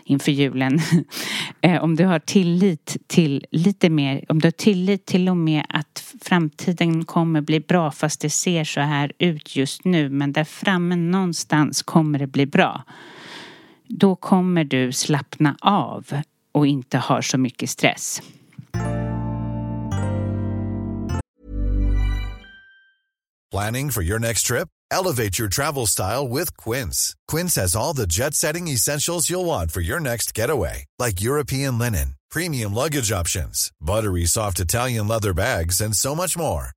inför 0.05 0.31
julen. 0.31 0.79
eh, 1.61 1.83
om 1.83 1.95
du 1.95 2.05
har 2.05 2.19
tillit 2.19 2.97
till 3.07 3.45
lite 3.51 3.89
mer, 3.89 4.25
om 4.29 4.39
du 4.39 4.47
har 4.47 4.51
tillit 4.51 5.05
till 5.05 5.29
och 5.29 5.37
med 5.37 5.65
att 5.69 6.13
framtiden 6.21 7.05
kommer 7.05 7.41
bli 7.41 7.59
bra 7.59 7.91
fast 7.91 8.21
det 8.21 8.29
ser 8.29 8.63
så 8.63 8.81
här 8.81 9.11
ut 9.19 9.55
just 9.55 9.85
nu 9.85 10.09
men 10.09 10.33
där 10.33 10.43
framme 10.43 10.95
någonstans 10.95 11.83
kommer 11.83 12.19
det 12.19 12.27
bli 12.27 12.45
bra. 12.45 12.83
Då 13.89 14.15
kommer 14.15 14.63
du 14.63 14.91
slappna 14.91 15.55
av 15.61 16.21
och 16.51 16.67
inte 16.67 16.97
ha 16.97 17.21
så 17.21 17.37
mycket 17.37 17.69
stress. 17.69 18.21
Planning 23.51 23.91
for 23.91 24.03
your 24.03 24.19
next 24.19 24.43
trip? 24.43 24.67
Elevate 24.91 25.39
your 25.39 25.49
travel 25.49 25.87
style 25.87 26.27
with 26.27 26.55
Quince. 26.57 27.15
Quince 27.27 27.55
has 27.55 27.75
all 27.75 27.93
the 27.93 28.05
jet 28.07 28.33
setting 28.33 28.67
essentials 28.67 29.29
you'll 29.29 29.45
want 29.45 29.71
for 29.71 29.81
your 29.81 29.99
next 29.99 30.33
getaway, 30.33 30.85
like 30.99 31.21
European 31.21 31.77
linen, 31.77 32.15
premium 32.29 32.73
luggage 32.73 33.11
options, 33.11 33.71
buttery 33.81 34.25
soft 34.25 34.59
Italian 34.59 35.07
leather 35.07 35.33
bags, 35.33 35.81
and 35.81 35.95
so 35.95 36.13
much 36.13 36.37
more. 36.37 36.71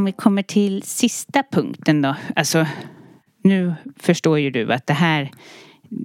Om 0.00 0.04
vi 0.04 0.12
kommer 0.12 0.42
till 0.42 0.82
sista 0.82 1.42
punkten 1.52 2.02
då. 2.02 2.16
Alltså, 2.36 2.66
nu 3.42 3.74
förstår 3.96 4.38
ju 4.38 4.50
du 4.50 4.72
att 4.72 4.86
det 4.86 4.94
här... 4.94 5.30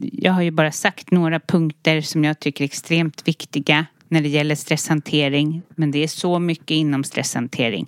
Jag 0.02 0.34
har 0.34 0.42
ju 0.42 0.52
bara 0.52 0.72
sagt 0.72 1.12
några 1.12 1.40
punkter 1.40 2.02
som 2.02 2.24
jag 2.24 2.40
tycker 2.40 2.64
är 2.64 2.66
extremt 2.66 3.28
viktiga 3.28 3.86
när 4.08 4.22
det 4.22 4.28
gäller 4.28 4.56
stresshantering. 4.56 5.62
Men 5.70 5.92
det 5.92 6.04
är 6.04 6.08
så 6.08 6.40
mycket 6.40 6.72
inom 6.72 7.04
stresshantering. 7.04 7.88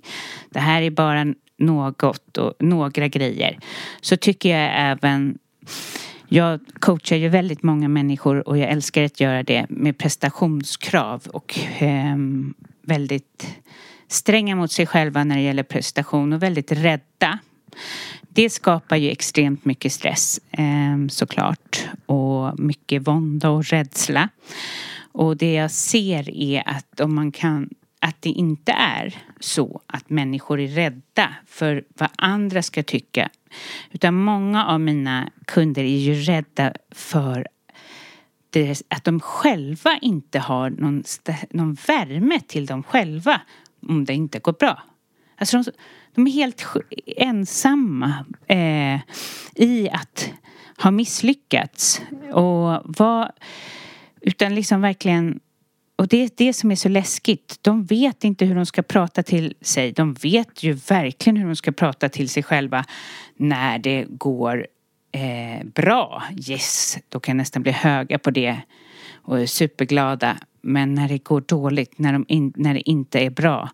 Det 0.50 0.60
här 0.60 0.82
är 0.82 0.90
bara 0.90 1.34
något 1.58 2.38
och 2.38 2.54
några 2.58 3.08
grejer. 3.08 3.58
Så 4.00 4.16
tycker 4.16 4.48
jag 4.48 4.70
även 4.74 5.38
jag 6.28 6.60
coachar 6.80 7.16
ju 7.16 7.28
väldigt 7.28 7.62
många 7.62 7.88
människor 7.88 8.48
och 8.48 8.58
jag 8.58 8.70
älskar 8.70 9.02
att 9.02 9.20
göra 9.20 9.42
det 9.42 9.66
med 9.68 9.98
prestationskrav 9.98 11.26
och 11.26 11.58
eh, 11.78 12.16
väldigt 12.82 13.46
stränga 14.08 14.56
mot 14.56 14.72
sig 14.72 14.86
själva 14.86 15.24
när 15.24 15.36
det 15.36 15.42
gäller 15.42 15.62
prestation 15.62 16.32
och 16.32 16.42
väldigt 16.42 16.72
rädda. 16.72 17.38
Det 18.28 18.50
skapar 18.50 18.96
ju 18.96 19.10
extremt 19.10 19.64
mycket 19.64 19.92
stress 19.92 20.40
ehm, 20.50 21.08
såklart 21.08 21.88
och 22.06 22.60
mycket 22.60 23.02
vånda 23.06 23.50
och 23.50 23.64
rädsla. 23.64 24.28
Och 25.12 25.36
det 25.36 25.52
jag 25.52 25.70
ser 25.70 26.30
är 26.30 26.62
att 26.66 27.00
om 27.00 27.14
man 27.14 27.32
kan 27.32 27.68
att 28.00 28.22
det 28.22 28.30
inte 28.30 28.72
är 28.72 29.14
så 29.40 29.80
att 29.86 30.10
människor 30.10 30.60
är 30.60 30.68
rädda 30.68 31.34
för 31.46 31.84
vad 31.98 32.08
andra 32.16 32.62
ska 32.62 32.82
tycka. 32.82 33.28
Utan 33.90 34.14
många 34.14 34.66
av 34.66 34.80
mina 34.80 35.30
kunder 35.44 35.82
är 35.82 35.98
ju 35.98 36.14
rädda 36.14 36.72
för 36.90 37.46
att 38.88 39.04
de 39.04 39.20
själva 39.20 39.98
inte 40.02 40.38
har 40.38 40.70
någon, 40.70 41.04
någon 41.50 41.74
värme 41.74 42.40
till 42.40 42.66
dem 42.66 42.82
själva 42.82 43.40
om 43.80 44.04
det 44.04 44.14
inte 44.14 44.38
går 44.38 44.52
bra. 44.52 44.82
Alltså 45.36 45.56
de, 45.56 45.72
de 46.14 46.26
är 46.26 46.30
helt 46.30 46.66
ensamma 47.16 48.24
eh, 48.46 49.00
i 49.54 49.88
att 49.92 50.32
ha 50.82 50.90
misslyckats. 50.90 52.02
Och 52.32 52.80
vad, 52.84 53.30
utan 54.20 54.54
liksom 54.54 54.80
verkligen 54.80 55.40
och 55.98 56.08
det 56.08 56.24
är 56.24 56.30
det 56.36 56.52
som 56.52 56.70
är 56.70 56.76
så 56.76 56.88
läskigt. 56.88 57.58
De 57.62 57.84
vet 57.84 58.24
inte 58.24 58.44
hur 58.44 58.54
de 58.54 58.66
ska 58.66 58.82
prata 58.82 59.22
till 59.22 59.54
sig. 59.60 59.92
De 59.92 60.14
vet 60.14 60.62
ju 60.62 60.72
verkligen 60.72 61.36
hur 61.36 61.46
de 61.46 61.56
ska 61.56 61.72
prata 61.72 62.08
till 62.08 62.28
sig 62.28 62.42
själva 62.42 62.84
när 63.36 63.78
det 63.78 64.06
går 64.08 64.66
eh, 65.12 65.66
bra. 65.66 66.22
Yes, 66.48 66.98
då 67.08 67.20
kan 67.20 67.32
jag 67.32 67.36
nästan 67.36 67.62
bli 67.62 67.72
höga 67.72 68.18
på 68.18 68.30
det 68.30 68.56
och 69.22 69.40
är 69.40 69.46
superglada. 69.46 70.36
Men 70.60 70.94
när 70.94 71.08
det 71.08 71.24
går 71.24 71.40
dåligt, 71.40 71.98
när, 71.98 72.12
de 72.12 72.24
in, 72.28 72.52
när 72.56 72.74
det 72.74 72.90
inte 72.90 73.18
är 73.18 73.30
bra, 73.30 73.70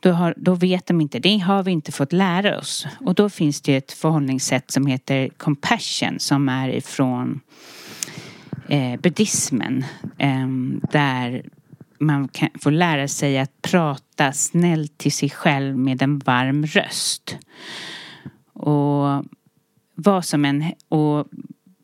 då, 0.00 0.12
har, 0.12 0.34
då 0.36 0.54
vet 0.54 0.86
de 0.86 1.00
inte. 1.00 1.18
Det 1.18 1.38
har 1.38 1.62
vi 1.62 1.70
inte 1.70 1.92
fått 1.92 2.12
lära 2.12 2.58
oss. 2.58 2.86
Och 3.00 3.14
då 3.14 3.28
finns 3.28 3.60
det 3.60 3.76
ett 3.76 3.92
förhållningssätt 3.92 4.70
som 4.70 4.86
heter 4.86 5.28
compassion 5.28 6.18
som 6.18 6.48
är 6.48 6.68
ifrån 6.68 7.40
eh, 8.68 9.00
buddhismen. 9.00 9.84
Eh, 10.18 10.48
där 10.92 11.42
man 11.98 12.28
kan 12.28 12.48
får 12.60 12.70
lära 12.70 13.08
sig 13.08 13.38
att 13.38 13.62
prata 13.62 14.32
snällt 14.32 14.98
till 14.98 15.12
sig 15.12 15.30
själv 15.30 15.78
med 15.78 16.02
en 16.02 16.18
varm 16.18 16.66
röst. 16.66 17.36
Och 18.52 19.24
vad 19.94 20.24
som 20.24 20.44
än, 20.44 20.64
och 20.88 21.26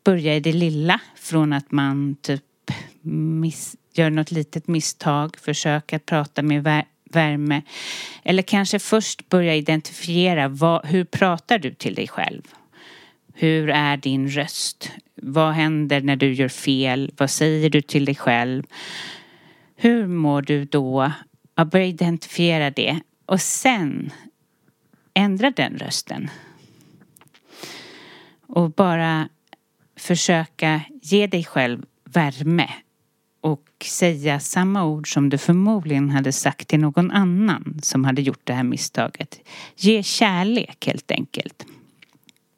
börja 0.03 0.35
i 0.35 0.39
det 0.39 0.53
lilla 0.53 1.01
från 1.15 1.53
att 1.53 1.71
man 1.71 2.15
typ 2.21 2.43
miss, 3.41 3.75
gör 3.97 4.09
något 4.09 4.31
litet 4.31 4.67
misstag, 4.67 5.37
Försök 5.37 5.93
att 5.93 6.05
prata 6.05 6.41
med 6.41 6.83
värme. 7.11 7.61
Eller 8.23 8.43
kanske 8.43 8.79
först 8.79 9.29
börja 9.29 9.55
identifiera 9.55 10.47
vad, 10.47 10.85
hur 10.85 11.03
pratar 11.03 11.59
du 11.59 11.73
till 11.73 11.95
dig 11.95 12.07
själv? 12.07 12.41
Hur 13.33 13.69
är 13.69 13.97
din 13.97 14.29
röst? 14.29 14.91
Vad 15.15 15.53
händer 15.53 16.01
när 16.01 16.15
du 16.15 16.33
gör 16.33 16.47
fel? 16.47 17.11
Vad 17.17 17.29
säger 17.29 17.69
du 17.69 17.81
till 17.81 18.05
dig 18.05 18.15
själv? 18.15 18.63
Hur 19.75 20.07
mår 20.07 20.41
du 20.41 20.65
då? 20.65 21.11
Ja, 21.55 21.65
börja 21.65 21.85
identifiera 21.85 22.71
det 22.71 22.99
och 23.25 23.41
sen 23.41 24.11
ändra 25.13 25.51
den 25.51 25.77
rösten. 25.77 26.29
Och 28.47 28.71
bara 28.71 29.29
försöka 29.95 30.81
ge 31.01 31.27
dig 31.27 31.43
själv 31.43 31.85
värme 32.03 32.69
säga 33.89 34.39
samma 34.39 34.85
ord 34.85 35.13
som 35.13 35.29
du 35.29 35.37
förmodligen 35.37 36.09
hade 36.09 36.31
sagt 36.31 36.67
till 36.67 36.79
någon 36.79 37.11
annan 37.11 37.79
som 37.83 38.05
hade 38.05 38.21
gjort 38.21 38.41
det 38.43 38.53
här 38.53 38.63
misstaget. 38.63 39.39
Ge 39.75 40.03
kärlek 40.03 40.85
helt 40.87 41.11
enkelt. 41.11 41.65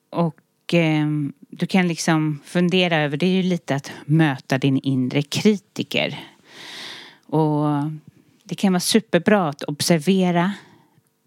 Och 0.09 0.73
eh, 0.73 1.07
du 1.49 1.67
kan 1.67 1.87
liksom 1.87 2.39
fundera 2.45 2.97
över, 2.97 3.17
det 3.17 3.25
är 3.25 3.43
ju 3.43 3.43
lite 3.43 3.75
att 3.75 3.91
möta 4.05 4.57
din 4.57 4.77
inre 4.77 5.21
kritiker. 5.21 6.19
Och 7.25 7.65
det 8.43 8.55
kan 8.55 8.73
vara 8.73 8.79
superbra 8.79 9.49
att 9.49 9.63
observera 9.63 10.53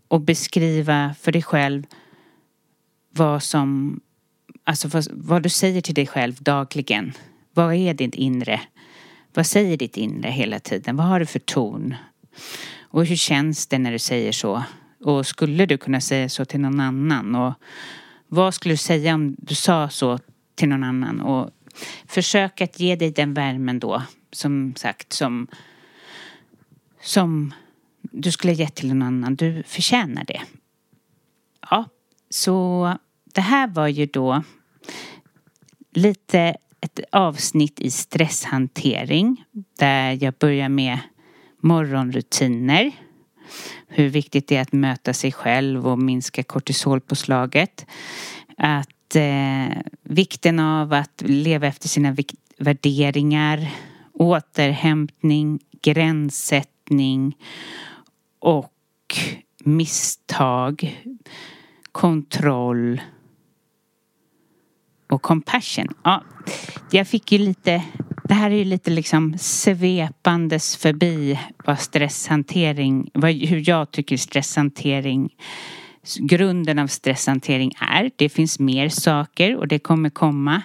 och 0.08 0.20
beskriva 0.20 1.14
för 1.20 1.32
dig 1.32 1.42
själv 1.42 1.86
vad 3.10 3.42
som, 3.42 4.00
alltså 4.64 4.88
vad, 4.88 5.06
vad, 5.10 5.42
du 5.42 5.48
säger 5.48 5.80
till 5.80 5.94
dig 5.94 6.06
själv 6.06 6.34
dagligen. 6.40 7.12
Vad 7.54 7.74
är 7.74 7.94
ditt 7.94 8.14
inre? 8.14 8.60
Vad 9.34 9.46
säger 9.46 9.76
ditt 9.76 9.96
inre 9.96 10.28
hela 10.28 10.58
tiden? 10.58 10.96
Vad 10.96 11.06
har 11.06 11.20
du 11.20 11.26
för 11.26 11.38
ton? 11.38 11.94
Och 12.80 13.06
hur 13.06 13.16
känns 13.16 13.66
det 13.66 13.78
när 13.78 13.92
du 13.92 13.98
säger 13.98 14.32
så? 14.32 14.62
Och 15.04 15.26
skulle 15.26 15.66
du 15.66 15.78
kunna 15.78 16.00
säga 16.00 16.28
så 16.28 16.44
till 16.44 16.60
någon 16.60 16.80
annan? 16.80 17.34
Och 17.34 17.54
vad 18.28 18.54
skulle 18.54 18.72
du 18.72 18.78
säga 18.78 19.14
om 19.14 19.36
du 19.38 19.54
sa 19.54 19.88
så 19.88 20.18
till 20.54 20.68
någon 20.68 20.84
annan? 20.84 21.20
Och 21.20 21.50
försök 22.06 22.60
att 22.60 22.80
ge 22.80 22.96
dig 22.96 23.10
den 23.10 23.34
värmen 23.34 23.78
då, 23.78 24.02
som 24.32 24.74
sagt, 24.76 25.12
som, 25.12 25.46
som 27.00 27.54
du 28.00 28.32
skulle 28.32 28.52
ge 28.52 28.68
till 28.68 28.88
någon 28.88 29.02
annan. 29.02 29.36
Du 29.36 29.62
förtjänar 29.66 30.24
det. 30.24 30.42
Ja, 31.70 31.84
så 32.30 32.98
det 33.34 33.40
här 33.40 33.68
var 33.68 33.88
ju 33.88 34.06
då 34.06 34.42
lite 35.92 36.56
ett 36.80 37.00
avsnitt 37.12 37.80
i 37.80 37.90
stresshantering 37.90 39.44
där 39.78 40.24
jag 40.24 40.34
börjar 40.34 40.68
med 40.68 40.98
morgonrutiner. 41.60 42.92
Hur 43.88 44.08
viktigt 44.08 44.48
det 44.48 44.56
är 44.56 44.62
att 44.62 44.72
möta 44.72 45.12
sig 45.12 45.32
själv 45.32 45.88
och 45.88 45.98
minska 45.98 46.42
kortisolpåslaget. 46.42 47.86
Att 48.56 49.16
eh, 49.16 49.78
vikten 50.02 50.58
av 50.58 50.92
att 50.92 51.22
leva 51.26 51.66
efter 51.66 51.88
sina 51.88 52.16
värderingar, 52.58 53.70
återhämtning, 54.12 55.60
gränssättning 55.82 57.36
och 58.38 58.72
misstag, 59.64 61.02
kontroll 61.92 63.00
och 65.10 65.22
compassion. 65.22 65.88
Ja, 66.04 66.24
jag 66.90 67.08
fick 67.08 67.32
ju 67.32 67.38
lite, 67.38 67.82
det 68.24 68.34
här 68.34 68.50
är 68.50 68.54
ju 68.54 68.64
lite 68.64 68.90
liksom 68.90 69.38
svepandes 69.38 70.76
förbi 70.76 71.40
vad 71.64 71.78
stresshantering, 71.78 73.10
vad, 73.14 73.32
hur 73.32 73.68
jag 73.68 73.90
tycker 73.90 74.16
stresshantering 74.16 75.30
grunden 76.18 76.78
av 76.78 76.86
stresshantering 76.86 77.72
är. 77.80 78.10
Det 78.16 78.28
finns 78.28 78.58
mer 78.58 78.88
saker 78.88 79.56
och 79.56 79.68
det 79.68 79.78
kommer 79.78 80.10
komma. 80.10 80.62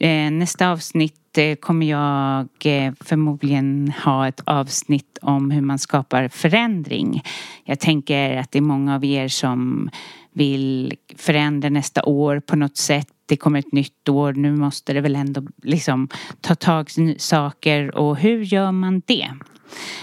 Eh, 0.00 0.30
nästa 0.30 0.70
avsnitt 0.70 1.38
eh, 1.38 1.54
kommer 1.54 1.86
jag 1.86 2.48
eh, 2.64 2.92
förmodligen 3.00 3.92
ha 4.04 4.28
ett 4.28 4.40
avsnitt 4.44 5.18
om 5.22 5.50
hur 5.50 5.60
man 5.60 5.78
skapar 5.78 6.28
förändring. 6.28 7.22
Jag 7.64 7.80
tänker 7.80 8.36
att 8.36 8.52
det 8.52 8.58
är 8.58 8.62
många 8.62 8.94
av 8.94 9.04
er 9.04 9.28
som 9.28 9.90
vill 10.32 10.94
förändra 11.16 11.68
nästa 11.68 12.04
år 12.04 12.40
på 12.40 12.56
något 12.56 12.76
sätt. 12.76 13.08
Det 13.26 13.36
kommer 13.36 13.58
ett 13.58 13.72
nytt 13.72 14.08
år, 14.08 14.32
nu 14.32 14.56
måste 14.56 14.92
det 14.92 15.00
väl 15.00 15.16
ändå 15.16 15.42
liksom 15.62 16.08
ta 16.40 16.54
tag 16.54 16.90
i 16.98 17.14
saker 17.18 17.96
och 17.96 18.16
hur 18.16 18.42
gör 18.42 18.72
man 18.72 19.02
det? 19.06 19.28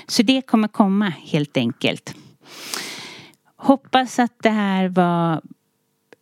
Så 0.07 0.23
det 0.23 0.41
kommer 0.41 0.67
komma 0.67 1.13
helt 1.19 1.57
enkelt. 1.57 2.15
Hoppas 3.63 4.19
att 4.19 4.35
det 4.43 4.49
här 4.49 4.89
var 4.89 5.41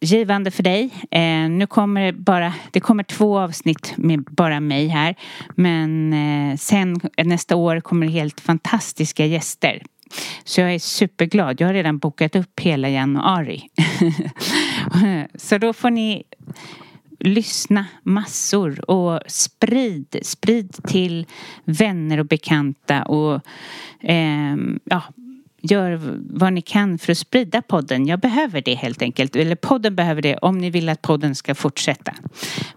givande 0.01 0.51
för 0.51 0.63
dig. 0.63 0.89
Eh, 1.11 1.49
nu 1.49 1.67
kommer 1.67 2.01
det 2.01 2.13
bara, 2.13 2.53
det 2.71 2.79
kommer 2.79 3.03
två 3.03 3.39
avsnitt 3.39 3.93
med 3.97 4.23
bara 4.23 4.59
mig 4.59 4.87
här. 4.87 5.15
Men 5.55 6.13
eh, 6.13 6.57
sen 6.57 6.95
nästa 7.23 7.55
år 7.55 7.79
kommer 7.79 8.05
det 8.05 8.11
helt 8.11 8.39
fantastiska 8.39 9.25
gäster. 9.25 9.83
Så 10.43 10.61
jag 10.61 10.73
är 10.73 10.79
superglad. 10.79 11.61
Jag 11.61 11.67
har 11.67 11.73
redan 11.73 11.97
bokat 11.97 12.35
upp 12.35 12.59
hela 12.59 12.89
januari. 12.89 13.69
Så 15.35 15.57
då 15.57 15.73
får 15.73 15.89
ni 15.89 16.23
lyssna 17.19 17.85
massor 18.03 18.89
och 18.91 19.19
sprid, 19.27 20.15
sprid 20.21 20.83
till 20.87 21.25
vänner 21.63 22.19
och 22.19 22.25
bekanta 22.25 23.03
och 23.03 23.41
eh, 24.03 24.55
ja, 24.83 25.03
gör 25.61 25.99
vad 26.29 26.53
ni 26.53 26.61
kan 26.61 26.97
för 26.97 27.11
att 27.11 27.17
sprida 27.17 27.61
podden. 27.61 28.07
Jag 28.07 28.19
behöver 28.19 28.61
det 28.61 28.73
helt 28.73 29.01
enkelt. 29.01 29.35
Eller 29.35 29.55
podden 29.55 29.95
behöver 29.95 30.21
det 30.21 30.37
om 30.37 30.57
ni 30.57 30.69
vill 30.69 30.89
att 30.89 31.01
podden 31.01 31.35
ska 31.35 31.55
fortsätta. 31.55 32.13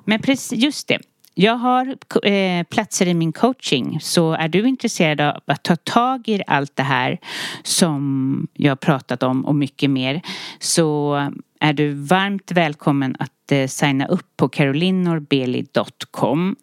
Men 0.04 0.22
precis, 0.22 0.62
just 0.62 0.88
det. 0.88 0.98
Jag 1.34 1.54
har 1.54 1.96
eh, 2.26 2.64
platser 2.64 3.06
i 3.06 3.14
min 3.14 3.32
coaching 3.32 4.00
så 4.00 4.32
är 4.32 4.48
du 4.48 4.68
intresserad 4.68 5.20
av 5.20 5.40
att 5.46 5.62
ta 5.62 5.76
tag 5.76 6.28
i 6.28 6.42
allt 6.46 6.76
det 6.76 6.82
här 6.82 7.18
som 7.62 8.48
jag 8.54 8.80
pratat 8.80 9.22
om 9.22 9.44
och 9.44 9.54
mycket 9.54 9.90
mer 9.90 10.22
så 10.58 11.14
är 11.60 11.72
du 11.72 11.92
varmt 11.92 12.52
välkommen 12.52 13.16
att 13.18 13.52
eh, 13.52 13.66
signa 13.66 14.06
upp 14.06 14.36
på 14.36 14.48
carolinorbeli.com 14.48 16.56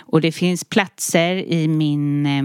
och 0.00 0.20
det 0.20 0.32
finns 0.32 0.64
platser 0.64 1.36
i 1.36 1.68
min 1.68 2.26
eh, 2.26 2.42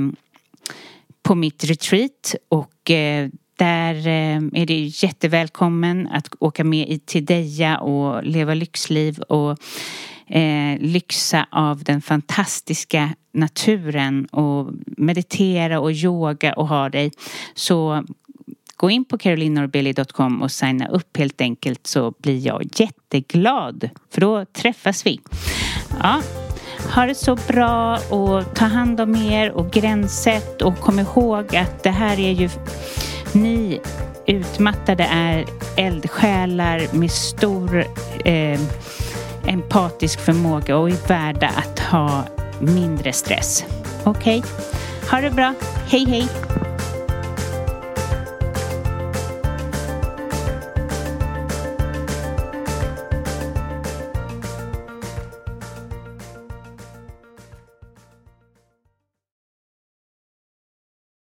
på 1.23 1.35
mitt 1.35 1.63
retreat 1.63 2.35
och 2.49 2.70
och 2.81 2.91
eh, 2.91 3.29
där 3.57 3.95
eh, 4.07 4.61
är 4.61 4.65
det 4.65 5.03
jättevälkommen 5.03 6.07
att 6.07 6.27
åka 6.39 6.63
med 6.63 6.89
i 6.89 6.99
Tideja 6.99 7.79
och 7.79 8.23
leva 8.23 8.53
lyxliv 8.53 9.19
och 9.19 9.57
eh, 10.27 10.79
lyxa 10.79 11.47
av 11.51 11.83
den 11.83 12.01
fantastiska 12.01 13.09
naturen 13.33 14.25
och 14.25 14.73
meditera 14.85 15.79
och 15.79 15.91
yoga 15.91 16.53
och 16.53 16.67
ha 16.67 16.89
dig. 16.89 17.11
Så 17.53 18.03
gå 18.75 18.89
in 18.89 19.05
på 19.05 19.17
carolinorbelly.com 19.17 20.41
och 20.41 20.51
signa 20.51 20.87
upp 20.87 21.17
helt 21.17 21.41
enkelt 21.41 21.87
så 21.87 22.13
blir 22.19 22.47
jag 22.47 22.63
jätteglad 22.75 23.89
för 24.09 24.21
då 24.21 24.45
träffas 24.45 25.05
vi. 25.05 25.19
Ja, 25.99 26.21
ha 26.89 27.05
det 27.05 27.15
så 27.15 27.35
bra 27.35 27.99
och 28.09 28.55
ta 28.55 28.65
hand 28.65 29.01
om 29.01 29.15
er 29.15 29.51
och 29.51 29.71
gränssätt 29.71 30.61
och 30.61 30.79
kom 30.79 30.99
ihåg 30.99 31.55
att 31.55 31.83
det 31.83 31.89
här 31.89 32.19
är 32.19 32.31
ju 32.31 32.49
ni 33.31 33.81
utmattade 34.25 35.03
är 35.03 35.45
eldsjälar 35.75 36.95
med 36.95 37.11
stor 37.11 37.85
eh, 38.25 38.59
empatisk 39.45 40.19
förmåga 40.19 40.77
och 40.77 40.89
är 40.89 41.07
värda 41.07 41.47
att 41.47 41.79
ha 41.79 42.23
mindre 42.59 43.13
stress. 43.13 43.65
Okej? 44.03 44.39
Okay? 44.39 44.51
Ha 45.11 45.21
det 45.21 45.31
bra. 45.31 45.53
Hej 45.87 46.05
hej! 46.05 46.27